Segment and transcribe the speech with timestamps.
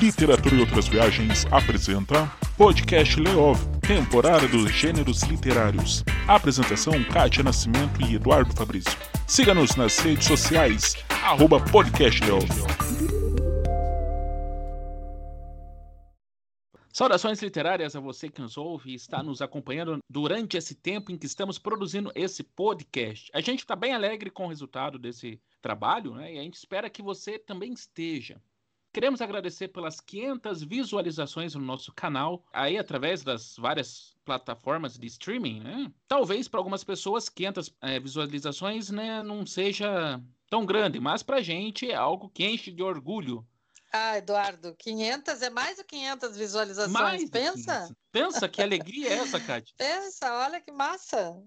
[0.00, 6.04] Literatura e Outras Viagens apresenta Podcast Leov, temporada dos gêneros literários.
[6.26, 8.92] Apresentação Kátia Nascimento e Eduardo Fabrício.
[9.26, 12.48] Siga-nos nas redes sociais, arroba Podcast Leov.
[16.92, 21.18] Saudações literárias a você que nos ouve e está nos acompanhando durante esse tempo em
[21.18, 23.30] que estamos produzindo esse podcast.
[23.32, 26.34] A gente está bem alegre com o resultado desse trabalho né?
[26.34, 28.40] e a gente espera que você também esteja.
[28.94, 35.58] Queremos agradecer pelas 500 visualizações no nosso canal, aí através das várias plataformas de streaming,
[35.58, 35.92] né?
[36.06, 41.42] Talvez para algumas pessoas 500 é, visualizações né, não seja tão grande, mas para a
[41.42, 43.44] gente é algo que enche de orgulho
[43.96, 46.92] ah, Eduardo, 500 é mais de 500 visualizações.
[46.92, 47.86] Mais Pensa.
[47.86, 47.96] 500.
[48.10, 49.72] Pensa que alegria é essa, Kátia.
[49.78, 51.40] Pensa, olha que massa.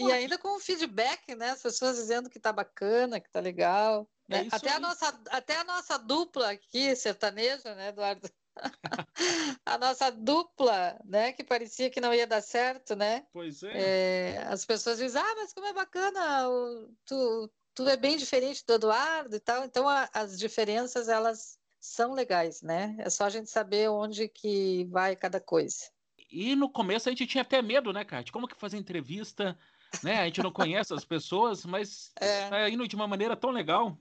[0.00, 1.50] E ainda com feedback, né?
[1.50, 4.08] As pessoas dizendo que tá bacana, que tá legal.
[4.32, 4.48] Né?
[4.50, 8.28] É até, a nossa, até a nossa dupla aqui, sertaneja, né, Eduardo?
[9.64, 13.26] a nossa dupla, né, que parecia que não ia dar certo, né?
[13.32, 13.72] Pois é.
[13.74, 18.64] é as pessoas dizem, ah, mas como é bacana, o, tu, tu é bem diferente
[18.66, 19.64] do Eduardo e tal.
[19.64, 22.94] Então, a, as diferenças, elas são legais, né?
[22.98, 25.90] É só a gente saber onde que vai cada coisa.
[26.30, 28.32] E no começo a gente tinha até medo, né, Kátia?
[28.32, 29.58] Como que fazer entrevista,
[30.02, 30.20] né?
[30.20, 32.48] A gente não conhece as pessoas, mas é.
[32.48, 33.98] tá indo de uma maneira tão legal.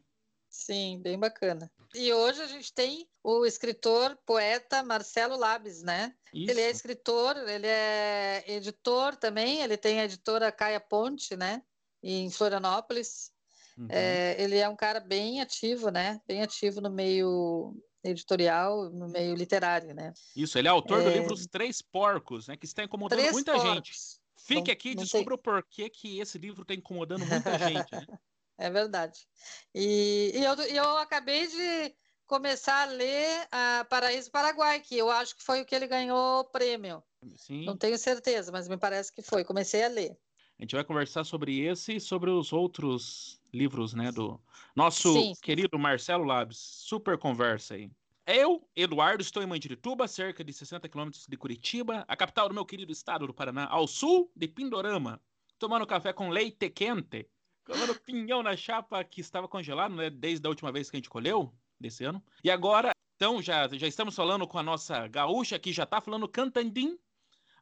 [0.51, 1.71] Sim, bem bacana.
[1.95, 6.13] E hoje a gente tem o escritor, poeta Marcelo Labes, né?
[6.33, 6.51] Isso.
[6.51, 11.63] Ele é escritor, ele é editor também, ele tem a editora Caia Ponte, né?
[12.03, 13.31] Em Florianópolis.
[13.77, 13.87] Uhum.
[13.89, 16.19] É, ele é um cara bem ativo, né?
[16.27, 20.13] Bem ativo no meio editorial, no meio literário, né?
[20.35, 21.03] Isso, ele é autor é...
[21.05, 22.57] do livro Os Três Porcos, né?
[22.57, 23.73] Que está incomodando Três muita porcos.
[23.73, 23.91] gente.
[24.35, 28.05] Fique não, aqui e descubra o porquê que esse livro está incomodando muita gente, né?
[28.61, 29.27] É verdade.
[29.73, 31.95] E, e eu, eu acabei de
[32.27, 36.41] começar a ler a Paraíso Paraguai, que eu acho que foi o que ele ganhou
[36.41, 37.03] o prêmio.
[37.35, 37.65] Sim.
[37.65, 39.43] Não tenho certeza, mas me parece que foi.
[39.43, 40.15] Comecei a ler.
[40.59, 44.39] A gente vai conversar sobre esse e sobre os outros livros, né, do
[44.75, 46.57] nosso sim, querido Marcelo Labs.
[46.57, 47.89] Super conversa aí.
[48.27, 52.63] Eu, Eduardo, estou em Mandirituba, cerca de 60 quilômetros de Curitiba, a capital do meu
[52.63, 55.19] querido estado do Paraná, ao sul de Pindorama,
[55.57, 57.27] tomando café com leite quente,
[57.71, 61.09] comendo pinhão na chapa que estava congelado, né, desde a última vez que a gente
[61.09, 62.23] colheu, desse ano.
[62.43, 66.27] E agora, então, já, já estamos falando com a nossa gaúcha, que já está falando
[66.27, 66.97] cantandim,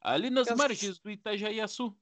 [0.02, 1.96] ali nas margens do Itajaiaçu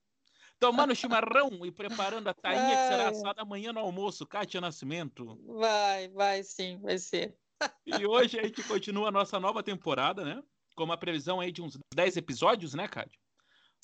[0.60, 5.40] tomando chimarrão e preparando a tainha que será assada amanhã no almoço, Kátia Nascimento.
[5.46, 7.36] Vai, vai sim, vai ser.
[7.86, 10.44] E hoje a gente continua a nossa nova temporada, né?
[10.76, 13.20] Com uma previsão aí de uns 10 episódios, né, Kátia?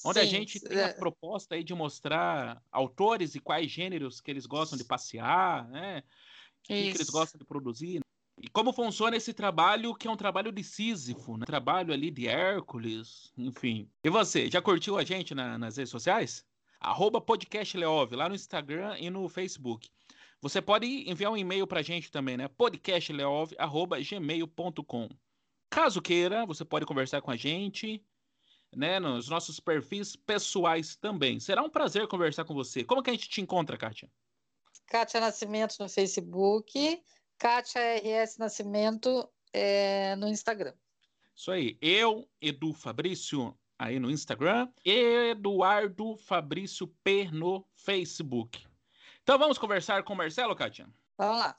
[0.06, 0.94] Onde sim, a gente tem a é.
[0.94, 6.00] proposta aí de mostrar autores e quais gêneros que eles gostam de passear, né?
[6.00, 8.02] O que, eles gostam de produzir.
[8.42, 11.46] E como funciona esse trabalho, que é um trabalho de Sísifo, né?
[11.46, 13.88] Trabalho ali de Hércules, enfim.
[14.04, 16.44] E você, já curtiu a gente na, nas redes sociais?
[16.84, 19.90] arroba podcastleov, lá no Instagram e no Facebook.
[20.42, 22.50] Você pode enviar um e-mail para a gente também, né?
[22.50, 25.10] podcastleov.gmail.com.
[25.70, 28.04] Caso queira, você pode conversar com a gente,
[28.76, 29.00] né?
[29.00, 31.40] Nos nossos perfis pessoais também.
[31.40, 32.84] Será um prazer conversar com você.
[32.84, 34.10] Como que a gente te encontra, Kátia?
[34.88, 37.02] Kátia Nascimento no Facebook,
[37.38, 40.74] Kátia RS Nascimento é, no Instagram.
[41.36, 41.78] Isso aí.
[41.82, 48.66] Eu, Edu Fabrício, aí no Instagram, Eduardo Fabrício P no Facebook.
[49.24, 50.88] Então vamos conversar com o Marcelo, Kátia?
[51.18, 51.56] Vamos lá.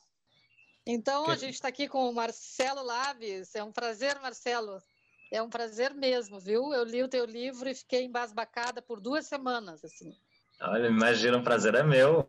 [0.86, 1.30] Então, que...
[1.30, 3.54] a gente está aqui com o Marcelo Laves.
[3.54, 4.82] É um prazer, Marcelo.
[5.30, 6.72] É um prazer mesmo, viu?
[6.72, 10.14] Eu li o teu livro e fiquei embasbacada por duas semanas, assim.
[10.60, 12.28] Olha, imagina, o prazer é meu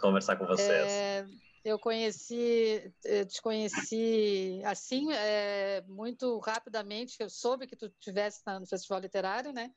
[0.00, 0.90] conversar com vocês.
[0.90, 1.24] É,
[1.64, 8.66] eu conheci, eu te conheci assim, é, muito rapidamente, eu soube que tu estivesse no
[8.66, 9.70] Festival Literário, né?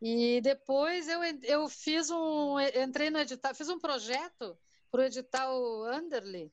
[0.00, 4.56] E depois eu, eu fiz um, entrei no edital, fiz um projeto
[4.90, 5.60] para o edital
[5.92, 6.50] Underly.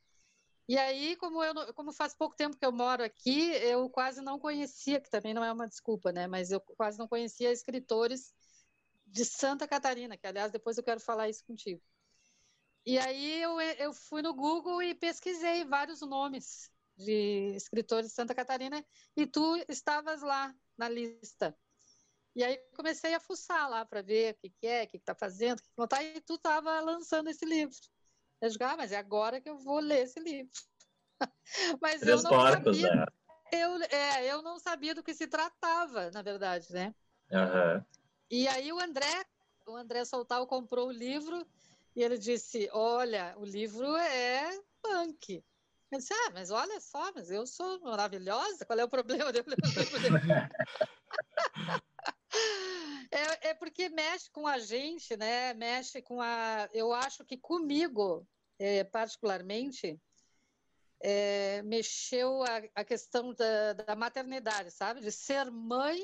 [0.68, 4.38] E aí, como, eu, como faz pouco tempo que eu moro aqui, eu quase não
[4.38, 6.28] conhecia, que também não é uma desculpa, né?
[6.28, 8.34] Mas eu quase não conhecia escritores
[9.06, 11.82] de Santa Catarina, que aliás depois eu quero falar isso contigo.
[12.86, 18.36] E aí eu, eu fui no Google e pesquisei vários nomes de escritores de Santa
[18.36, 21.58] Catarina e tu estavas lá na lista.
[22.36, 25.16] E aí comecei a fuçar lá para ver o que, que é, o que está
[25.16, 27.76] fazendo, que que tá, e tu estava lançando esse livro.
[28.42, 30.52] Eu digo, ah, mas é agora que eu vou ler esse livro.
[31.82, 32.96] mas Três eu não porcos, sabia.
[32.96, 33.06] Né?
[33.52, 36.94] Eu, é, eu não sabia do que se tratava, na verdade, né?
[37.32, 37.84] Uhum.
[38.30, 39.26] E aí o André,
[39.66, 41.48] o André Soltal comprou o livro
[41.96, 45.44] e ele disse: Olha, o livro é punk.
[45.90, 49.32] Eu disse, ah, mas olha só, mas eu sou maravilhosa, qual é o problema?
[53.58, 55.54] porque mexe com a gente, né?
[55.54, 56.70] Mexe com a.
[56.74, 58.28] Eu acho que comigo,
[58.60, 60.00] é, particularmente,
[61.02, 65.02] é, mexeu a, a questão da, da, maternidade, sabe?
[65.02, 66.02] De ser mãe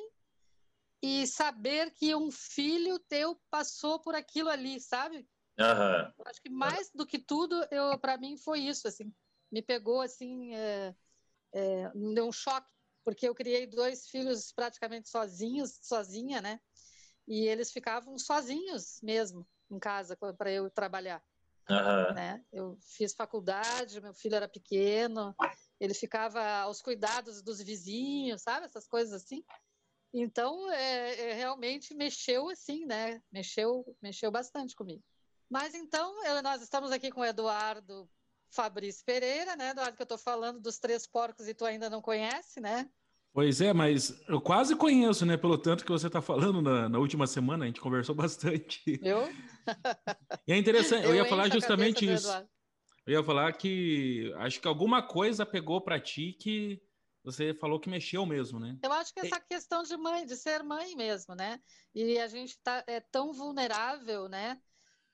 [1.02, 5.28] e saber que um filho teu passou por aquilo ali, sabe?
[5.60, 6.26] Uhum.
[6.26, 7.56] acho que mais do que tudo,
[8.02, 9.14] para mim foi isso, assim,
[9.52, 10.96] me pegou assim, é,
[11.54, 12.68] é, me deu um choque,
[13.04, 16.60] porque eu criei dois filhos praticamente sozinhos, sozinha, né?
[17.28, 21.24] E eles ficavam sozinhos mesmo em casa para eu trabalhar.
[21.70, 22.14] Uhum.
[22.14, 22.44] Né?
[22.52, 25.34] Eu fiz faculdade, meu filho era pequeno,
[25.80, 28.66] ele ficava aos cuidados dos vizinhos, sabe?
[28.66, 29.44] Essas coisas assim.
[30.14, 33.22] Então, é, é, realmente mexeu assim, né?
[33.32, 35.04] Mexeu, mexeu bastante comigo.
[35.50, 38.10] Mas então, eu, nós estamos aqui com o Eduardo
[38.50, 42.02] Fabrício Pereira, né, Eduardo, que eu estou falando dos Três Porcos e tu ainda não
[42.02, 42.90] conhece, né?
[43.34, 45.36] Pois é, mas eu quase conheço, né?
[45.36, 49.00] Pelo tanto que você está falando na, na, última semana, a gente conversou bastante.
[49.02, 49.28] Eu?
[50.48, 52.30] E é interessante, eu, eu ia falar justamente isso.
[53.08, 56.80] Eu ia falar que acho que alguma coisa pegou para ti que
[57.24, 58.78] você falou que mexeu mesmo, né?
[58.84, 61.60] Eu acho que essa questão de mãe, de ser mãe mesmo, né?
[61.96, 64.62] E a gente tá, é tão vulnerável, né?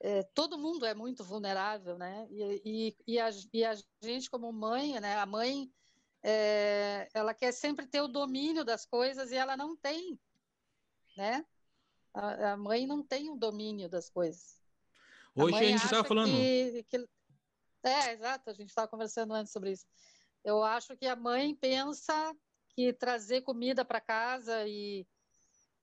[0.01, 2.27] É, todo mundo é muito vulnerável, né?
[2.31, 5.17] E, e, e, a, e, a, gente como mãe, né?
[5.17, 5.71] A mãe
[6.23, 10.19] é, ela quer sempre ter o domínio das coisas e ela não tem,
[11.15, 11.45] né?
[12.13, 14.59] A, a mãe não tem o domínio das coisas.
[15.35, 16.31] Hoje a, a gente estava falando.
[16.31, 17.09] Que, que...
[17.83, 19.85] É, exato, a gente estava conversando antes sobre isso.
[20.43, 22.35] Eu acho que a mãe pensa
[22.75, 25.07] que trazer comida para casa e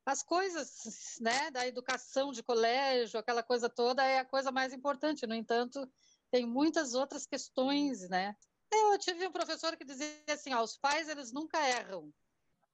[0.04, 5.26] as coisas, né, da educação de colégio, aquela coisa toda é a coisa mais importante.
[5.26, 5.90] No entanto,
[6.30, 8.36] tem muitas outras questões, né,
[8.72, 12.10] eu tive um professor que dizia assim: ó, os pais eles nunca erram,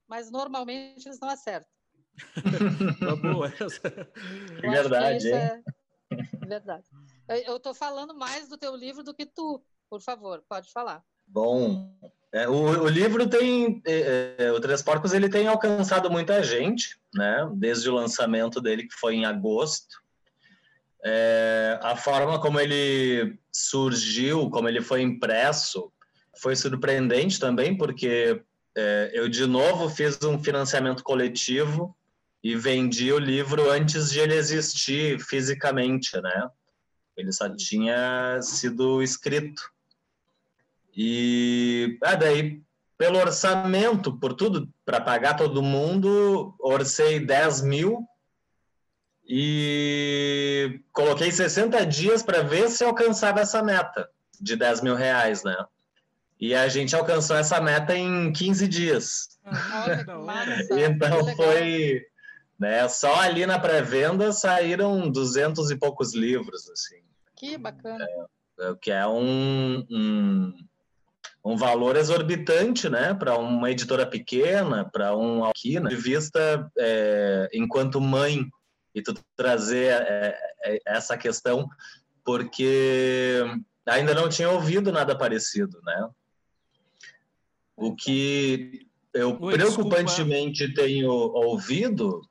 [0.08, 1.70] mas normalmente eles não acertam.
[3.00, 3.80] tá boa essa.
[4.62, 5.34] É verdade, hein?
[5.34, 5.62] É...
[6.46, 6.84] Verdade.
[7.46, 9.64] Eu estou falando mais do teu livro do que tu.
[9.88, 11.02] Por favor, pode falar.
[11.26, 11.90] Bom,
[12.32, 16.98] é, o, o, livro tem, é, é, o Três Porcos ele tem alcançado muita gente,
[17.14, 17.48] né?
[17.54, 20.01] Desde o lançamento dele que foi em agosto.
[21.04, 25.92] É, a forma como ele surgiu, como ele foi impresso,
[26.40, 28.40] foi surpreendente também, porque
[28.76, 31.96] é, eu de novo fiz um financiamento coletivo
[32.42, 36.48] e vendi o livro antes de ele existir fisicamente, né?
[37.16, 39.62] Ele só tinha sido escrito.
[40.96, 42.60] E ah, daí,
[42.96, 48.06] pelo orçamento, por tudo, para pagar todo mundo, orcei 10 mil
[49.34, 54.06] e coloquei 60 dias para ver se alcançava essa meta
[54.38, 55.56] de 10 mil reais, né?
[56.38, 59.40] E a gente alcançou essa meta em 15 dias.
[60.76, 62.02] então foi,
[62.60, 62.86] né?
[62.90, 67.00] Só ali na pré-venda saíram 200 e poucos livros, assim.
[67.34, 68.04] Que bacana.
[68.58, 70.52] É, é que é um, um,
[71.42, 73.14] um valor exorbitante, né?
[73.14, 75.88] Para uma editora pequena, para um aqui, né?
[75.88, 78.46] de vista é, enquanto mãe
[78.94, 81.68] e tu trazer é, é, essa questão,
[82.24, 83.42] porque
[83.86, 86.08] ainda não tinha ouvido nada parecido, né?
[87.76, 90.82] O que eu Oi, preocupantemente desculpa.
[90.82, 92.22] tenho ouvido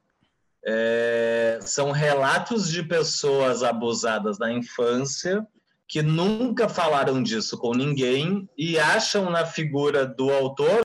[0.64, 5.46] é, são relatos de pessoas abusadas na infância
[5.88, 10.84] que nunca falaram disso com ninguém e acham na figura do autor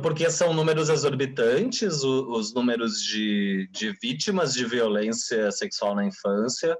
[0.00, 6.78] porque são números exorbitantes, os, números de, de vítimas de violência sexual na infância.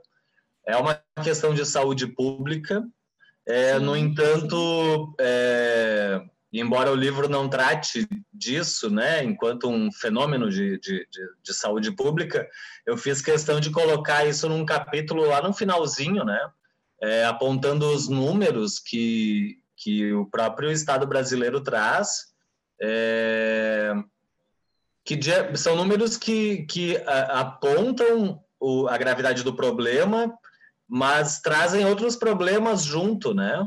[0.66, 2.84] É uma questão de saúde pública.
[3.46, 6.22] É, no entanto, é,
[6.52, 11.90] embora o livro não trate disso, né, enquanto um fenômeno de, de, de, de, saúde
[11.90, 12.48] pública,
[12.86, 16.40] eu fiz questão de colocar isso num capítulo lá no finalzinho, né,
[17.02, 22.33] é, apontando os números que, que o próprio Estado brasileiro traz
[22.86, 23.94] é,
[25.04, 25.18] que
[25.56, 30.32] são números que, que apontam o, a gravidade do problema,
[30.86, 33.66] mas trazem outros problemas junto, né?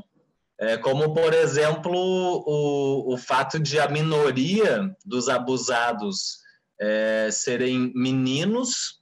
[0.59, 6.39] É, como, por exemplo, o, o fato de a minoria dos abusados
[6.79, 9.01] é, serem meninos,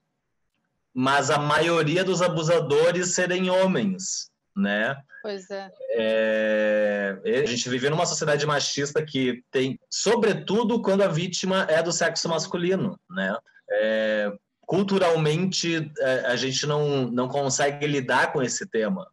[0.94, 4.96] mas a maioria dos abusadores serem homens, né?
[5.26, 5.72] Pois é.
[5.90, 7.18] é.
[7.42, 12.30] A gente vive numa sociedade machista que tem, sobretudo quando a vítima é do sexo
[12.30, 13.36] masculino, né?
[13.72, 14.32] É,
[14.68, 19.08] culturalmente, é, a gente não, não consegue lidar com esse tema.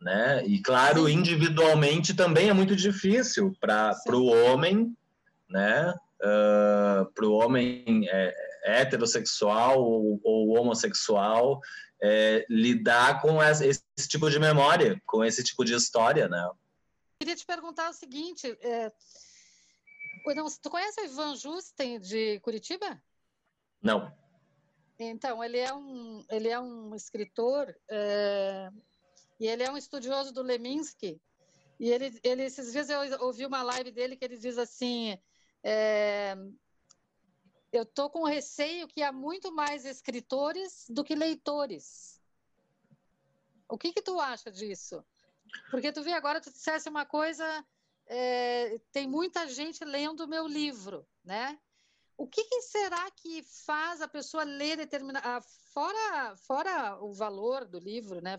[0.00, 0.40] né?
[0.46, 1.14] E claro, Sim.
[1.14, 4.96] individualmente também é muito difícil para o homem,
[5.48, 5.92] né?
[6.20, 11.60] Uh, para o homem é, heterossexual ou, ou homossexual
[12.02, 16.50] é, lidar com esse, esse, tipo de memória, com esse tipo de história, né?
[17.18, 18.90] Queria te perguntar o seguinte: é...
[20.34, 23.02] Não, tu conhece o Ivan Justen de Curitiba?
[23.82, 24.12] Não.
[24.98, 28.70] Então, ele é um, ele é um escritor é,
[29.38, 31.20] e ele é um estudioso do Leminski.
[31.78, 35.18] E ele, ele, esses dias eu ouvi uma live dele que ele diz assim:
[35.64, 36.36] é,
[37.72, 42.20] eu estou com receio que há muito mais escritores do que leitores.
[43.68, 45.04] O que, que tu acha disso?
[45.70, 47.64] Porque tu vê agora, tu dissesse uma coisa,
[48.06, 51.58] é, tem muita gente lendo o meu livro, né?
[52.16, 55.36] O que, que, será que faz a pessoa ler determinada...
[55.36, 58.36] Ah, fora, fora o valor do livro, né?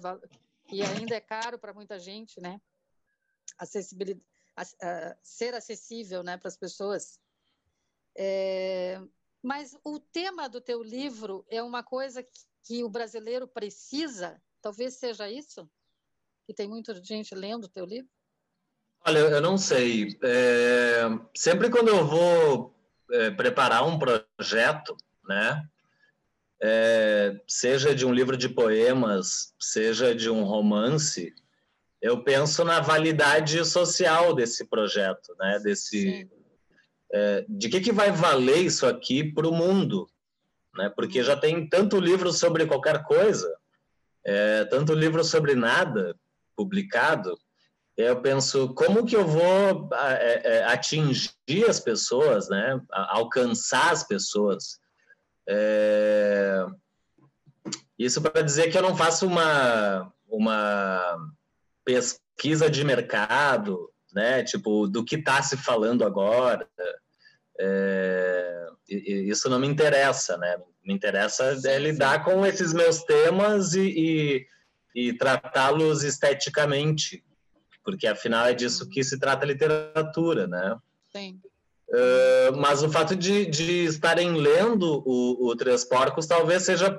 [0.67, 2.61] Que ainda é caro para muita gente, né?
[3.57, 4.23] Acessibilidade,
[5.23, 7.19] ser acessível né, para as pessoas.
[8.15, 9.01] É,
[9.41, 12.29] mas o tema do teu livro é uma coisa que,
[12.63, 14.41] que o brasileiro precisa?
[14.61, 15.69] Talvez seja isso?
[16.45, 18.09] Que tem muita gente lendo o teu livro?
[19.05, 20.17] Olha, eu não sei.
[20.23, 21.01] É,
[21.35, 22.75] sempre quando eu vou
[23.11, 24.95] é, preparar um projeto,
[25.27, 25.67] né?
[26.63, 31.33] É, seja de um livro de poemas, seja de um romance,
[31.99, 35.59] eu penso na validade social desse projeto, né?
[35.59, 36.29] Desse,
[37.49, 40.07] de que, que vai valer isso aqui para o mundo,
[40.75, 40.89] né?
[40.95, 43.53] Porque já tem tanto livro sobre qualquer coisa,
[44.25, 46.15] é, tanto livro sobre nada
[46.55, 47.37] publicado.
[47.97, 52.79] Eu penso como que eu vou é, é, atingir as pessoas, né?
[52.89, 54.79] Alcançar as pessoas.
[55.47, 56.65] É,
[57.99, 61.17] isso para dizer que eu não faço uma uma
[61.83, 64.43] pesquisa de mercado, né?
[64.43, 66.67] Tipo, do que está se falando agora.
[67.63, 70.57] É, isso não me interessa, né?
[70.83, 74.47] Me interessa é lidar com esses meus temas e,
[74.95, 77.23] e, e tratá-los esteticamente,
[77.83, 80.75] porque afinal é disso que se trata a literatura, né?
[81.11, 81.39] Sim.
[81.89, 86.89] Uh, mas o fato de, de estarem lendo o, o Três Porcos talvez seja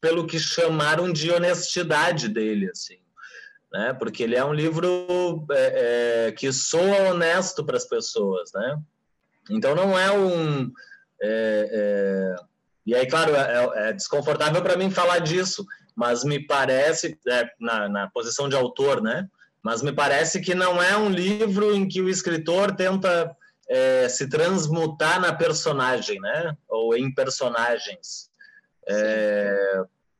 [0.00, 2.98] pelo que chamaram de honestidade dele, assim
[3.72, 3.94] né?
[3.94, 8.80] Porque ele é um livro é, é, que soa honesto para as pessoas, né?
[9.50, 10.70] Então não é um
[11.20, 12.36] é, é
[12.86, 17.88] e aí claro é, é desconfortável para mim falar disso, mas me parece é, na,
[17.88, 19.28] na posição de autor, né?
[19.62, 23.34] Mas me parece que não é um livro em que o escritor tenta
[24.08, 26.56] se transmutar na personagem, né?
[26.66, 28.30] Ou em personagens.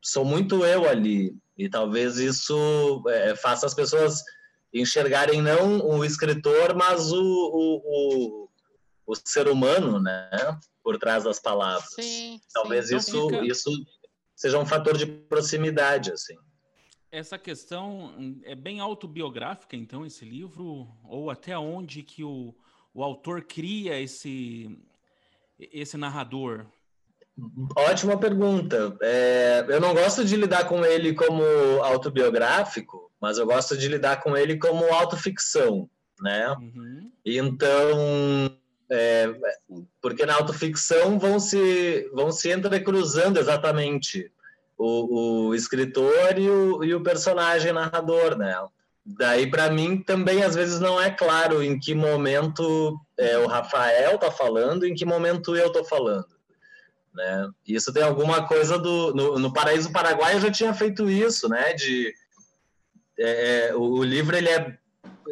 [0.02, 4.23] sou muito eu ali e talvez isso é, faça as pessoas
[4.73, 8.48] enxergarem não o escritor, mas o, o,
[9.09, 10.31] o, ser humano, né?
[10.83, 11.88] Por trás das palavras.
[11.95, 12.97] Sim, talvez sim.
[12.97, 13.71] isso, então, isso
[14.37, 16.37] seja um fator de proximidade, assim.
[17.11, 20.87] Essa questão é bem autobiográfica, então, esse livro?
[21.05, 22.55] Ou até onde que o,
[22.93, 24.79] o autor cria esse,
[25.59, 26.67] esse narrador?
[27.77, 28.97] Ótima pergunta.
[29.00, 31.43] É, eu não gosto de lidar com ele como
[31.83, 35.88] autobiográfico, mas eu gosto de lidar com ele como autoficção,
[36.21, 36.50] né?
[36.50, 37.11] Uhum.
[37.25, 38.59] Então,
[38.90, 39.30] é,
[40.00, 44.30] porque na autoficção vão se, vão se entrecruzando exatamente
[44.76, 48.57] o, o escritor e o, e o personagem narrador, né?
[49.04, 54.16] Daí, para mim, também às vezes não é claro em que momento é, o Rafael
[54.16, 56.28] está falando, em que momento eu estou falando.
[57.14, 57.50] Né?
[57.66, 61.73] Isso tem alguma coisa do no, no Paraíso Paraguai eu já tinha feito isso, né?
[61.73, 62.14] De
[63.18, 64.78] é, é, o, o livro ele é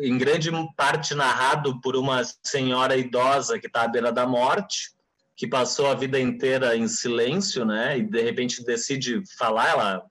[0.01, 4.91] em grande parte narrado por uma senhora idosa que está à beira da morte,
[5.37, 7.99] que passou a vida inteira em silêncio, né?
[7.99, 10.03] E de repente decide falar, ela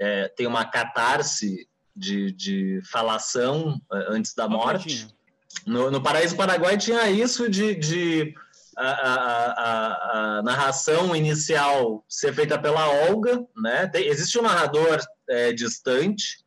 [0.00, 5.06] é, tem uma catarse de, de falação é, antes da morte.
[5.66, 8.34] No, no Paraíso Paraguai tinha isso de, de
[8.78, 13.86] a, a, a, narração inicial ser feita pela Olga, né?
[13.88, 16.38] Tem, existe um narrador é, distante,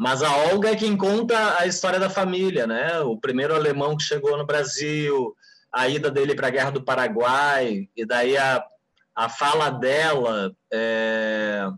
[0.00, 3.00] mas a Olga é quem conta a história da família, né?
[3.00, 5.36] O primeiro alemão que chegou no Brasil,
[5.70, 8.64] a ida dele para a Guerra do Paraguai, e daí a,
[9.14, 11.68] a fala dela é,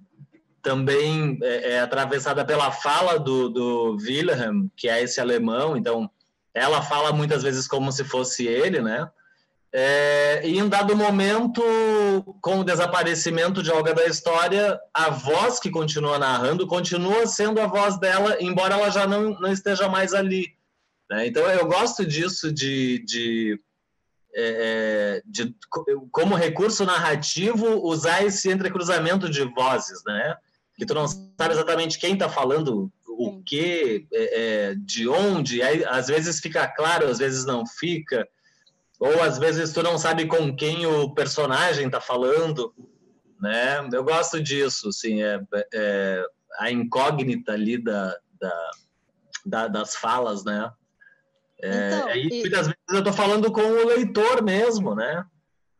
[0.62, 6.08] também é, é atravessada pela fala do, do Wilhelm, que é esse alemão, então
[6.54, 9.10] ela fala muitas vezes como se fosse ele, né?
[9.74, 11.62] É, e em dado momento,
[12.42, 17.66] com o desaparecimento de Olga da História, a voz que continua narrando continua sendo a
[17.66, 20.54] voz dela, embora ela já não, não esteja mais ali.
[21.10, 21.26] Né?
[21.26, 23.58] Então eu gosto disso de, de,
[24.34, 25.54] é, é de,
[26.10, 30.36] como recurso narrativo, usar esse entrecruzamento de vozes, né?
[30.76, 35.84] Que tu não sabe exatamente quem está falando o que, é, é, de onde, aí,
[35.84, 38.26] às vezes fica claro, às vezes não fica
[39.02, 42.72] ou às vezes tu não sabe com quem o personagem está falando,
[43.40, 43.80] né?
[43.92, 45.40] Eu gosto disso, assim, é,
[45.74, 46.24] é
[46.60, 48.70] a incógnita ali da, da,
[49.44, 50.70] da, das falas, né?
[51.60, 52.40] É, então, e, e...
[52.42, 55.26] muitas vezes eu estou falando com o leitor mesmo, né?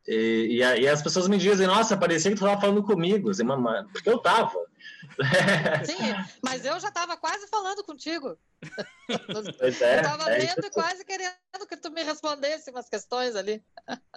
[0.09, 3.47] E, e, e, as pessoas me dizem, nossa, parecia que tu estava falando comigo, assim,
[3.93, 4.59] porque eu estava.
[5.87, 8.39] Sim, mas eu já estava quase falando contigo.
[9.59, 13.37] Pois é, eu estava é lendo e quase querendo que tu me respondesse umas questões
[13.37, 13.63] ali.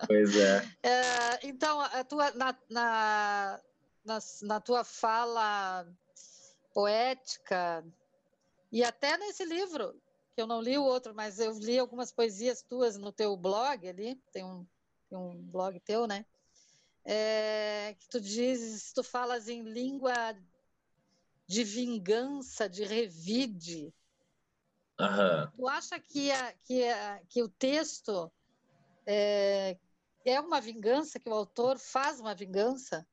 [0.08, 0.58] Pois é.
[0.84, 3.60] é então, a tua, na, na,
[4.06, 5.86] na, na tua fala
[6.74, 7.84] poética,
[8.72, 9.96] e até nesse livro,
[10.36, 13.88] que eu não li o outro, mas eu li algumas poesias tuas no teu blog
[13.88, 14.66] ali, tem um,
[15.10, 16.25] tem um blog teu, né?
[17.06, 20.14] É, que tu dizes, tu falas em língua
[21.48, 23.94] de vingança, de revide.
[25.00, 25.52] Uhum.
[25.58, 28.32] Tu acha que, a, que, a, que o texto
[29.06, 29.78] é,
[30.25, 33.06] é uma vingança, que o autor faz uma vingança?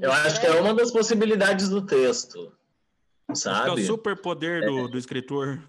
[0.00, 2.56] Eu acho que é uma das possibilidades do texto,
[3.34, 3.56] sabe?
[3.56, 4.88] Acho que é o superpoder do, é.
[4.88, 5.62] do escritor.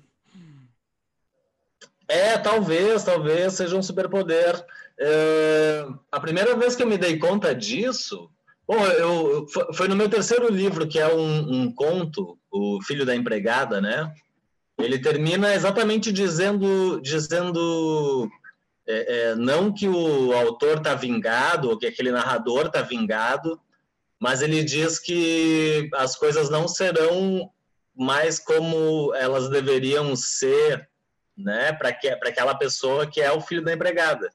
[2.07, 4.65] É, talvez, talvez seja um superpoder.
[4.97, 8.31] É, a primeira vez que eu me dei conta disso
[8.67, 13.15] Bom, eu, foi no meu terceiro livro, que é um, um conto, O Filho da
[13.15, 14.11] Empregada, né?
[14.77, 18.29] Ele termina exatamente dizendo, dizendo
[18.87, 23.59] é, é, não que o autor está vingado, ou que aquele narrador está vingado,
[24.19, 27.49] mas ele diz que as coisas não serão
[27.95, 30.89] mais como elas deveriam ser,
[31.37, 34.29] né, para que, aquela pessoa que é o filho da empregada.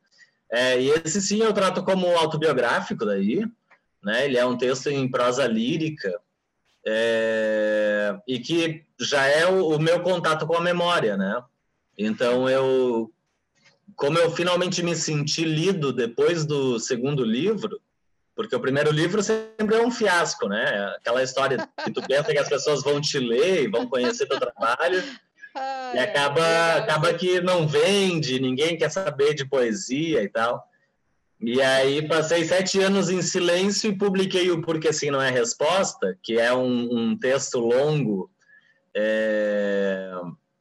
[0.50, 3.44] É, e esse sim eu trato como autobiográfico daí,
[4.02, 4.24] né?
[4.24, 6.20] Ele é um texto em prosa lírica
[6.86, 11.42] é, e que já é o, o, meu contato com a memória, né?
[11.96, 13.12] Então eu,
[13.94, 17.80] como eu finalmente me senti lido depois do segundo livro,
[18.34, 20.94] porque o primeiro livro sempre é um fiasco, né?
[20.96, 24.40] Aquela história que tu pensa que as pessoas vão te ler e vão conhecer teu
[24.40, 25.02] trabalho.
[25.94, 26.78] E acaba, é.
[26.78, 30.64] acaba que não vende, ninguém quer saber de poesia e tal.
[31.40, 36.16] E aí passei sete anos em silêncio e publiquei o Porque Assim Não É Resposta,
[36.22, 38.30] que é um, um texto longo
[38.94, 40.12] é,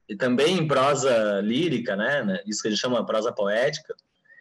[0.07, 2.39] e também em prosa lírica, né, né?
[2.45, 3.93] Isso que a gente chama prosa poética.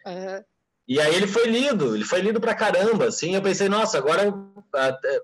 [0.05, 0.43] Uhum.
[0.87, 3.35] E aí ele foi lido, ele foi lido pra caramba, assim.
[3.35, 4.33] Eu pensei, nossa, agora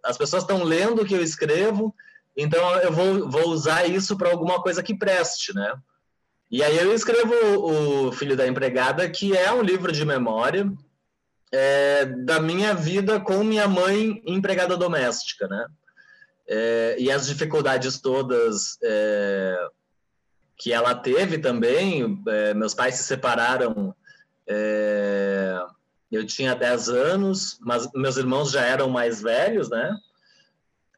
[0.03, 1.95] as pessoas estão lendo o que eu escrevo,
[2.37, 5.73] então eu vou, vou usar isso para alguma coisa que preste, né?
[6.51, 10.71] E aí eu escrevo o Filho da Empregada, que é um livro de memória,
[11.51, 15.65] é, da minha vida com minha mãe empregada doméstica, né?
[16.47, 19.67] É, e as dificuldades todas é,
[20.57, 22.21] que ela teve também.
[22.27, 23.95] É, meus pais se separaram.
[24.47, 25.59] É,
[26.11, 29.95] eu tinha 10 anos, mas meus irmãos já eram mais velhos, né?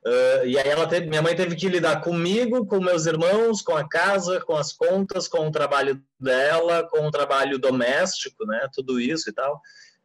[0.06, 3.76] Uh, e aí ela teve, minha mãe teve que lidar comigo, com meus irmãos, com
[3.76, 8.70] a casa, com as contas, com o trabalho dela, com o trabalho doméstico, né?
[8.74, 9.62] Tudo isso e tal.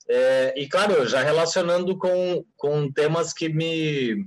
[0.08, 4.26] É, e claro, já relacionando com, com temas que me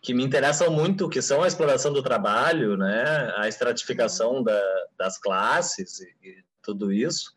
[0.00, 4.62] que me interessam muito, que são a exploração do trabalho, né, a estratificação da,
[4.98, 7.32] das classes e, e, tudo isso.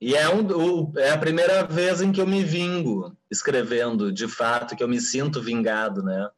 [0.00, 4.28] E é, um, o, é a primeira vez em que eu me vingo escrevendo, de
[4.28, 6.30] fato, que eu me sinto vingado, né?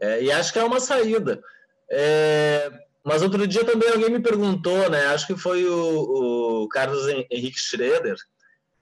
[0.00, 1.40] É, e acho que é uma saída.
[1.88, 2.72] É,
[3.04, 5.06] mas outro dia também alguém me perguntou, né?
[5.06, 8.16] Acho que foi o, o Carlos Henrique Schroeder,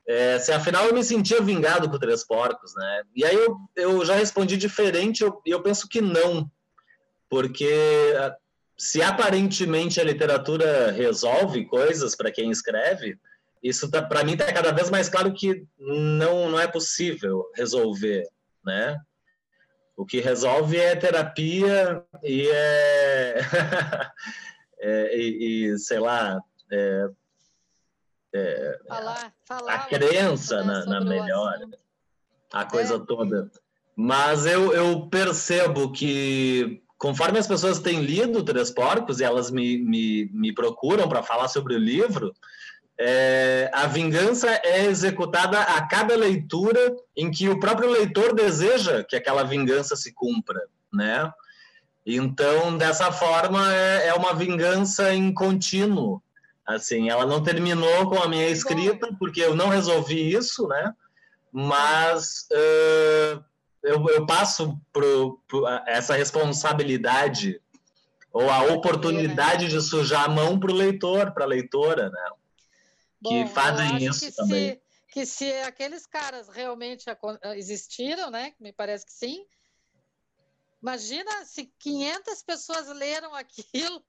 [0.09, 3.03] é, se afinal eu me sentia vingado por Três Porcos, né?
[3.15, 6.51] E aí eu, eu já respondi diferente, e eu, eu penso que não,
[7.29, 8.15] porque
[8.79, 13.19] se aparentemente a literatura resolve coisas para quem escreve,
[13.63, 18.25] isso tá, para mim está cada vez mais claro que não, não é possível resolver,
[18.65, 18.99] né?
[19.95, 23.41] O que resolve é terapia e é,
[24.81, 26.41] é e, e, sei lá,
[26.73, 27.09] é,
[28.35, 31.69] é, falar, falar a crença na, na melhora,
[32.53, 32.99] a coisa é.
[32.99, 33.51] toda.
[33.97, 39.79] Mas eu, eu percebo que conforme as pessoas têm lido Três Porcos e elas me,
[39.79, 42.35] me, me procuram para falar sobre o livro,
[43.01, 49.15] é, a vingança é executada a cada leitura em que o próprio leitor deseja que
[49.15, 50.61] aquela vingança se cumpra,
[50.93, 51.33] né?
[52.05, 56.23] Então, dessa forma, é, é uma vingança em contínuo.
[56.69, 60.95] Assim, ela não terminou com a minha escrita, porque eu não resolvi isso, né?
[61.51, 63.43] Mas uh,
[63.83, 67.59] eu, eu, passo por, por essa responsabilidade
[68.31, 72.31] ou a oportunidade de sujar a mão para o leitor, para a leitora, né?
[73.19, 74.73] Bom, que fazem isso que também.
[74.73, 77.07] Se, que se aqueles caras realmente
[77.57, 78.53] existiram, né?
[78.61, 79.47] Me parece que sim.
[80.83, 84.05] Imagina se 500 pessoas leram aquilo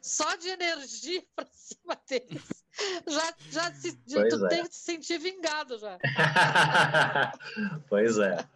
[0.00, 2.64] só de energia para cima deles.
[3.06, 4.48] Já, já se, tu é.
[4.48, 5.98] tem que se sentir vingado já.
[7.88, 8.48] pois é.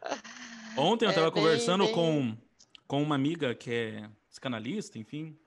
[0.76, 1.94] Ontem eu estava é conversando bem...
[1.94, 2.36] com,
[2.86, 5.38] com uma amiga que é psicanalista, enfim,